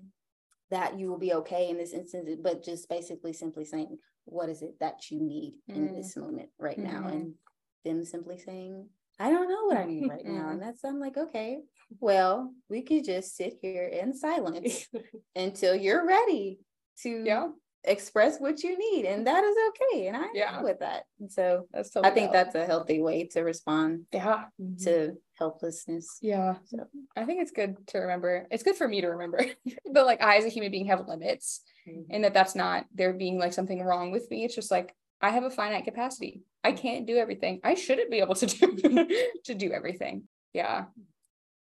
that 0.71 0.97
you 0.97 1.09
will 1.09 1.19
be 1.19 1.33
okay 1.33 1.69
in 1.69 1.77
this 1.77 1.93
instance, 1.93 2.29
but 2.41 2.63
just 2.63 2.89
basically 2.89 3.31
simply 3.33 3.63
saying, 3.65 3.97
what 4.25 4.49
is 4.49 4.61
it 4.63 4.79
that 4.79 5.11
you 5.11 5.19
need 5.21 5.53
in 5.67 5.89
Mm. 5.89 5.95
this 5.95 6.15
moment 6.17 6.49
right 6.57 6.79
now? 6.79 7.01
Mhm. 7.03 7.11
And 7.11 7.33
them 7.85 8.03
simply 8.05 8.37
saying, 8.39 8.89
I 9.19 9.29
don't 9.29 9.49
know 9.49 9.65
what 9.65 9.77
I 9.77 9.85
need 9.85 10.09
right 10.09 10.25
now. 10.25 10.45
Mm. 10.47 10.51
And 10.53 10.61
that's 10.61 10.83
I'm 10.83 10.99
like, 10.99 11.17
okay, 11.17 11.61
well, 11.99 12.53
we 12.69 12.81
could 12.81 13.03
just 13.03 13.35
sit 13.35 13.59
here 13.61 13.85
in 13.85 14.15
silence 14.15 14.87
until 15.35 15.75
you're 15.75 16.05
ready 16.07 16.59
to 17.03 17.23
Yeah. 17.23 17.49
Express 17.85 18.39
what 18.39 18.63
you 18.63 18.77
need. 18.77 19.05
And 19.05 19.27
that 19.27 19.43
is 19.43 19.55
okay. 19.69 20.07
And 20.07 20.15
I'm 20.17 20.29
Yeah. 20.33 20.61
with 20.61 20.79
that. 20.79 21.03
And 21.19 21.31
so 21.31 21.67
That's 21.71 21.95
I 21.97 22.09
think 22.11 22.31
valid. 22.31 22.47
that's 22.47 22.55
a 22.55 22.65
healthy 22.65 23.01
way 23.01 23.25
to 23.33 23.41
respond 23.41 24.05
yeah. 24.11 24.45
to 24.83 25.17
helplessness. 25.37 26.17
Yeah. 26.21 26.55
So- 26.65 26.87
I 27.15 27.25
think 27.25 27.41
it's 27.41 27.51
good 27.51 27.75
to 27.87 27.99
remember. 27.99 28.47
It's 28.51 28.63
good 28.63 28.75
for 28.75 28.87
me 28.87 29.01
to 29.01 29.07
remember 29.07 29.45
that 29.93 30.05
like 30.05 30.21
I 30.21 30.37
as 30.37 30.45
a 30.45 30.49
human 30.49 30.71
being 30.71 30.85
have 30.87 31.07
limits 31.07 31.61
Mhm. 31.87 32.05
and 32.09 32.23
that 32.23 32.33
that's 32.33 32.55
not 32.55 32.85
there 32.93 33.11
being 33.13 33.37
like 33.37 33.51
something 33.53 33.81
wrong 33.83 34.11
with 34.11 34.29
me. 34.31 34.45
It's 34.45 34.55
just 34.55 34.71
like 34.71 34.95
I 35.21 35.29
have 35.31 35.43
a 35.43 35.49
finite 35.49 35.83
capacity. 35.85 36.43
I 36.63 36.71
can't 36.71 37.05
do 37.05 37.17
everything. 37.17 37.59
I 37.63 37.73
shouldn't 37.75 38.09
be 38.11 38.19
able 38.19 38.35
to 38.35 38.45
do 38.45 39.07
to 39.45 39.53
do 39.53 39.71
everything. 39.71 40.27
Yeah. 40.53 40.85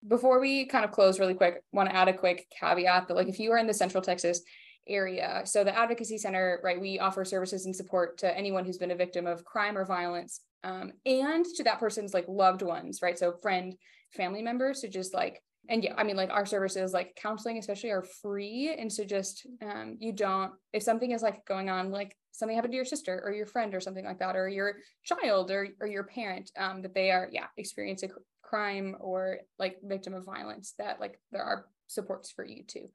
Before 0.07 0.39
we 0.39 0.65
kind 0.67 0.85
of 0.85 0.91
close 0.91 1.19
really 1.19 1.33
quick, 1.33 1.61
want 1.73 1.89
to 1.89 1.95
add 1.95 2.07
a 2.07 2.13
quick 2.13 2.45
caveat 2.59 3.07
that 3.07 3.15
like 3.15 3.27
if 3.27 3.39
you 3.39 3.51
are 3.51 3.57
in 3.57 3.67
the 3.67 3.73
Central 3.73 4.03
Texas 4.03 4.41
area, 4.87 5.41
so 5.45 5.63
the 5.63 5.77
Advocacy 5.77 6.17
Center, 6.17 6.59
right, 6.63 6.79
we 6.79 6.99
offer 6.99 7.25
services 7.25 7.65
and 7.65 7.75
support 7.75 8.17
to 8.19 8.37
anyone 8.37 8.65
who's 8.65 8.77
been 8.77 8.91
a 8.91 8.95
victim 8.95 9.27
of 9.27 9.43
crime 9.45 9.77
or 9.77 9.85
violence, 9.85 10.41
um, 10.63 10.91
and 11.05 11.45
to 11.55 11.63
that 11.63 11.79
person's 11.79 12.13
like 12.13 12.25
loved 12.27 12.61
ones, 12.61 13.01
right? 13.01 13.17
So 13.17 13.33
friend, 13.33 13.75
family 14.11 14.41
members, 14.41 14.81
to 14.81 14.87
just 14.87 15.13
like 15.13 15.41
and 15.69 15.83
yeah, 15.83 15.93
I 15.97 16.03
mean, 16.03 16.15
like 16.15 16.29
our 16.29 16.45
services, 16.45 16.93
like 16.93 17.15
counseling, 17.15 17.57
especially, 17.57 17.91
are 17.91 18.05
free. 18.21 18.75
And 18.77 18.91
so 18.91 19.03
just 19.03 19.47
um, 19.61 19.97
you 19.99 20.11
don't, 20.11 20.53
if 20.73 20.83
something 20.83 21.11
is 21.11 21.21
like 21.21 21.45
going 21.45 21.69
on, 21.69 21.91
like 21.91 22.15
something 22.31 22.55
happened 22.55 22.73
to 22.73 22.77
your 22.77 22.85
sister 22.85 23.21
or 23.23 23.31
your 23.31 23.45
friend 23.45 23.73
or 23.73 23.79
something 23.79 24.05
like 24.05 24.19
that, 24.19 24.35
or 24.35 24.47
your 24.47 24.75
child 25.03 25.51
or 25.51 25.67
or 25.79 25.87
your 25.87 26.03
parent, 26.03 26.51
um, 26.57 26.81
that 26.81 26.93
they 26.93 27.11
are, 27.11 27.29
yeah, 27.31 27.47
experiencing 27.57 28.09
cr- 28.09 28.19
crime 28.41 28.95
or 28.99 29.39
like 29.57 29.77
victim 29.83 30.13
of 30.13 30.25
violence, 30.25 30.73
that 30.77 30.99
like 30.99 31.19
there 31.31 31.43
are 31.43 31.65
supports 31.87 32.31
for 32.31 32.45
you 32.45 32.63
too. 32.63 32.89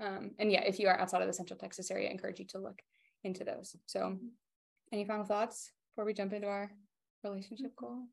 Um, 0.00 0.32
and 0.38 0.50
yeah, 0.50 0.62
if 0.62 0.78
you 0.78 0.88
are 0.88 0.98
outside 0.98 1.22
of 1.22 1.26
the 1.26 1.32
Central 1.32 1.58
Texas 1.58 1.90
area, 1.90 2.08
I 2.08 2.12
encourage 2.12 2.38
you 2.38 2.46
to 2.46 2.58
look 2.58 2.80
into 3.22 3.44
those. 3.44 3.76
So, 3.86 4.18
any 4.92 5.04
final 5.04 5.24
thoughts 5.24 5.70
before 5.94 6.04
we 6.04 6.14
jump 6.14 6.32
into 6.32 6.48
our 6.48 6.70
relationship 7.22 7.74
goal? 7.76 8.04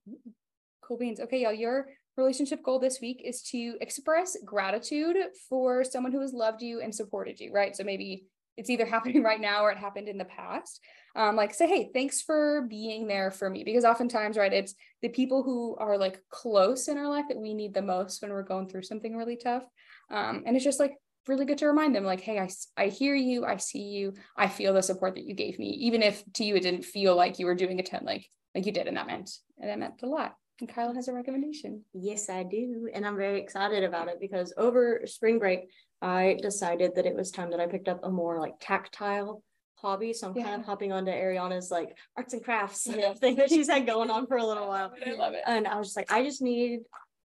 Cool 0.82 0.98
beans. 0.98 1.20
Okay, 1.20 1.42
y'all, 1.44 1.54
your 1.54 1.88
relationship 2.18 2.64
goal 2.64 2.80
this 2.80 3.00
week 3.02 3.22
is 3.24 3.42
to 3.42 3.78
express 3.82 4.38
gratitude 4.46 5.18
for 5.50 5.84
someone 5.84 6.12
who 6.12 6.22
has 6.22 6.34
loved 6.34 6.62
you 6.62 6.82
and 6.82 6.94
supported 6.94 7.40
you, 7.40 7.52
right? 7.52 7.76
So 7.76 7.84
maybe 7.84 8.26
it's 8.58 8.70
either 8.70 8.86
happening 8.88 9.24
right 9.24 9.42
now 9.42 9.64
or 9.64 9.72
it 9.72 9.78
happened 9.78 10.08
in 10.08 10.18
the 10.18 10.26
past. 10.26 10.80
Um, 11.16 11.36
like 11.36 11.54
say, 11.54 11.68
hey, 11.68 11.90
thanks 11.94 12.22
for 12.22 12.68
being 12.70 13.08
there 13.08 13.32
for 13.32 13.50
me. 13.50 13.64
Because 13.64 13.84
oftentimes, 13.84 14.38
right, 14.38 14.54
it's 14.54 14.76
the 15.02 15.10
people 15.10 15.44
who 15.44 15.76
are 15.78 15.98
like 15.98 16.22
close 16.30 16.88
in 16.88 16.98
our 16.98 17.10
life 17.10 17.26
that 17.28 17.38
we 17.38 17.54
need 17.54 17.74
the 17.74 17.82
most 17.82 18.22
when 18.22 18.32
we're 18.32 18.44
going 18.44 18.70
through 18.70 18.84
something 18.84 19.16
really 19.16 19.36
tough. 19.36 19.64
Um, 20.10 20.44
and 20.46 20.56
it's 20.56 20.66
just 20.66 20.80
like 20.80 20.94
really 21.28 21.46
good 21.46 21.58
to 21.60 21.68
remind 21.68 21.96
them, 21.96 22.04
like, 22.04 22.22
hey, 22.22 22.40
I, 22.40 22.50
I 22.78 22.88
hear 22.88 23.16
you, 23.16 23.46
I 23.46 23.58
see 23.58 23.84
you, 23.84 24.14
I 24.38 24.48
feel 24.48 24.74
the 24.74 24.82
support 24.82 25.16
that 25.16 25.26
you 25.26 25.34
gave 25.36 25.60
me, 25.60 25.70
even 25.82 26.02
if 26.02 26.24
to 26.34 26.44
you 26.44 26.56
it 26.56 26.64
didn't 26.64 26.86
feel 26.86 27.16
like 27.16 27.40
you 27.40 27.46
were 27.46 27.56
doing 27.56 27.80
a 27.80 27.84
ton 27.84 28.04
like 28.06 28.28
like 28.54 28.66
you 28.66 28.72
did, 28.72 28.88
and 28.88 28.98
that 28.98 29.08
meant 29.08 29.30
and 29.60 29.70
that 29.70 29.80
meant 29.80 30.02
a 30.04 30.08
lot. 30.08 30.36
And 30.60 30.70
Kyla 30.70 30.94
has 30.94 31.08
a 31.08 31.14
recommendation. 31.14 31.84
Yes, 31.94 32.30
I 32.30 32.44
do. 32.44 32.88
And 32.94 33.06
I'm 33.06 33.18
very 33.18 33.42
excited 33.42 33.84
about 33.84 34.10
it 34.10 34.20
because 34.20 34.54
over 34.58 35.02
spring 35.06 35.40
break, 35.40 35.70
I 36.04 36.38
decided 36.42 36.96
that 36.96 37.08
it 37.08 37.16
was 37.16 37.32
time 37.32 37.50
that 37.52 37.60
I 37.60 37.66
picked 37.66 37.88
up 37.88 38.02
a 38.04 38.12
more 38.12 38.40
like 38.40 38.54
tactile 38.60 39.44
hobby. 39.76 40.14
So 40.14 40.28
I'm 40.28 40.36
kind 40.36 40.62
of 40.62 40.66
hopping 40.66 40.92
onto 40.92 41.10
Mariana's 41.12 41.72
like 41.72 41.98
arts 42.16 42.34
and 42.34 42.44
crafts 42.44 42.88
Yeah. 42.88 43.14
thing 43.20 43.38
that 43.38 43.50
she's 43.50 43.70
had 43.70 43.88
going 43.88 44.12
on 44.12 44.28
for 44.28 44.38
a 44.38 44.46
little 44.46 44.68
while. 44.68 44.94
I 45.06 45.14
love 45.14 45.34
it. 45.34 45.42
And 45.48 45.68
I 45.68 45.78
was 45.78 45.88
just 45.88 45.98
like, 45.98 46.12
I 46.12 46.24
just 46.24 46.44
need, 46.44 46.82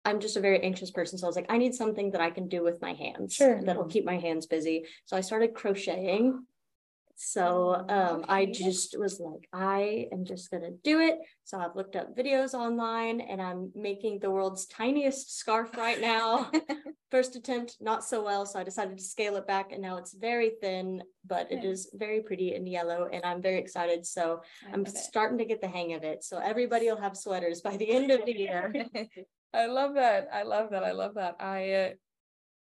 I'm 0.04 0.20
just 0.20 0.36
a 0.36 0.40
very 0.40 0.60
anxious 0.62 0.90
person. 0.90 1.18
So 1.18 1.26
I 1.26 1.28
was 1.28 1.36
like, 1.36 1.50
I 1.50 1.58
need 1.58 1.74
something 1.74 2.12
that 2.12 2.20
I 2.20 2.30
can 2.30 2.48
do 2.48 2.62
with 2.62 2.80
my 2.80 2.94
hands. 2.94 3.34
Sure. 3.34 3.60
That'll 3.62 3.84
keep 3.86 4.04
my 4.04 4.18
hands 4.18 4.46
busy. 4.46 4.84
So 5.04 5.16
I 5.16 5.20
started 5.20 5.54
crocheting. 5.54 6.46
So 7.20 7.84
um, 7.88 8.24
I 8.28 8.46
just 8.46 8.96
was 8.96 9.18
like, 9.18 9.48
I 9.52 10.06
am 10.12 10.24
just 10.24 10.52
gonna 10.52 10.70
do 10.84 11.00
it. 11.00 11.18
So 11.42 11.58
I've 11.58 11.74
looked 11.74 11.96
up 11.96 12.16
videos 12.16 12.54
online 12.54 13.20
and 13.20 13.42
I'm 13.42 13.72
making 13.74 14.20
the 14.20 14.30
world's 14.30 14.66
tiniest 14.66 15.36
scarf 15.36 15.76
right 15.76 16.00
now. 16.00 16.48
First 17.10 17.34
attempt, 17.34 17.76
not 17.80 18.04
so 18.04 18.22
well. 18.22 18.46
So 18.46 18.60
I 18.60 18.62
decided 18.62 18.98
to 18.98 19.02
scale 19.02 19.34
it 19.34 19.48
back 19.48 19.72
and 19.72 19.82
now 19.82 19.96
it's 19.96 20.14
very 20.14 20.52
thin, 20.62 21.02
but 21.26 21.50
it 21.50 21.56
Nice. 21.56 21.64
is 21.64 21.90
very 21.92 22.22
pretty 22.22 22.54
and 22.54 22.68
yellow 22.68 23.08
and 23.12 23.24
I'm 23.24 23.42
very 23.42 23.58
excited. 23.58 24.06
So 24.06 24.42
I 24.72 24.78
it. 24.78 24.88
starting 24.96 25.38
to 25.38 25.44
get 25.44 25.60
the 25.60 25.66
hang 25.66 25.94
of 25.94 26.04
it. 26.04 26.22
So 26.22 26.38
everybody 26.38 26.86
will 26.86 27.00
have 27.00 27.16
sweaters 27.16 27.62
by 27.62 27.76
the 27.76 27.90
end 27.90 28.12
of 28.12 28.24
the 28.26 28.38
year. 28.38 28.72
I 29.54 29.66
love 29.66 29.94
that. 29.94 30.28
I 30.32 30.42
love 30.42 30.70
that. 30.70 30.84
I 30.84 30.92
love 30.92 31.14
that. 31.14 31.36
I 31.40 31.72
uh, 31.72 31.90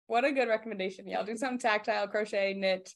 what 0.07 0.25
a 0.25 0.31
good 0.31 0.47
recommendation. 0.47 1.07
Yeah, 1.07 1.23
do 1.23 1.35
some 1.35 1.57
tactile 1.57 2.07
crochet, 2.07 2.53
knit, 2.53 2.93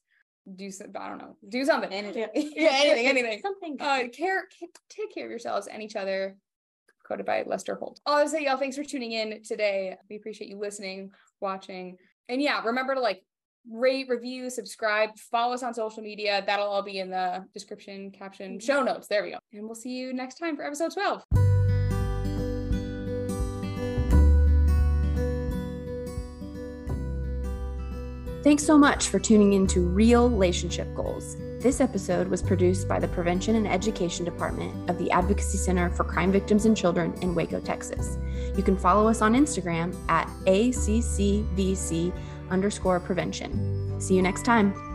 do 0.55 0.71
some 0.71 0.87
I 0.97 1.09
don't 1.09 1.17
know, 1.17 1.37
do 1.47 1.65
something. 1.65 1.91
Anything. 1.91 2.27
Yeah, 2.55 2.71
anything, 2.73 3.07
anything. 3.07 3.41
Something. 3.41 3.77
Uh, 3.79 4.03
care, 4.13 4.43
ca- 4.59 4.67
take 4.89 5.13
care 5.13 5.25
of 5.25 5.29
yourselves 5.29 5.67
and 5.67 5.81
each 5.83 5.95
other. 5.95 6.37
Quoted 7.05 7.25
by 7.25 7.43
Lester 7.45 7.75
Holt. 7.75 7.99
I'll 8.05 8.27
say, 8.27 8.45
y'all, 8.45 8.57
thanks 8.57 8.77
for 8.77 8.83
tuning 8.83 9.11
in 9.11 9.43
today. 9.43 9.97
We 10.09 10.15
appreciate 10.15 10.49
you 10.49 10.57
listening, 10.57 11.11
watching, 11.41 11.97
and 12.29 12.41
yeah, 12.41 12.63
remember 12.63 12.95
to 12.95 13.01
like 13.01 13.23
rate, 13.69 14.07
review, 14.09 14.49
subscribe, 14.49 15.09
follow 15.17 15.53
us 15.53 15.63
on 15.63 15.73
social 15.73 16.01
media. 16.01 16.43
That'll 16.45 16.67
all 16.67 16.81
be 16.81 16.99
in 16.99 17.09
the 17.09 17.45
description, 17.53 18.11
caption, 18.11 18.59
show 18.59 18.81
notes. 18.81 19.07
There 19.07 19.23
we 19.23 19.31
go. 19.31 19.37
And 19.53 19.65
we'll 19.65 19.75
see 19.75 19.91
you 19.91 20.13
next 20.13 20.35
time 20.35 20.55
for 20.55 20.63
episode 20.63 20.93
12. 20.93 21.50
Thanks 28.43 28.63
so 28.63 28.75
much 28.75 29.09
for 29.09 29.19
tuning 29.19 29.53
in 29.53 29.67
to 29.67 29.81
Real 29.81 30.27
Relationship 30.27 30.91
Goals. 30.95 31.37
This 31.59 31.79
episode 31.79 32.27
was 32.27 32.41
produced 32.41 32.87
by 32.87 32.99
the 32.99 33.07
Prevention 33.07 33.55
and 33.55 33.67
Education 33.67 34.25
Department 34.25 34.89
of 34.89 34.97
the 34.97 35.11
Advocacy 35.11 35.59
Center 35.59 35.91
for 35.91 36.03
Crime 36.03 36.31
Victims 36.31 36.65
and 36.65 36.75
Children 36.75 37.13
in 37.21 37.35
Waco, 37.35 37.59
Texas. 37.59 38.17
You 38.57 38.63
can 38.63 38.75
follow 38.75 39.07
us 39.07 39.21
on 39.21 39.35
Instagram 39.35 39.95
at 40.09 40.27
ACCVC 40.47 42.11
underscore 42.49 42.99
prevention. 42.99 44.01
See 44.01 44.15
you 44.15 44.23
next 44.23 44.43
time. 44.43 44.90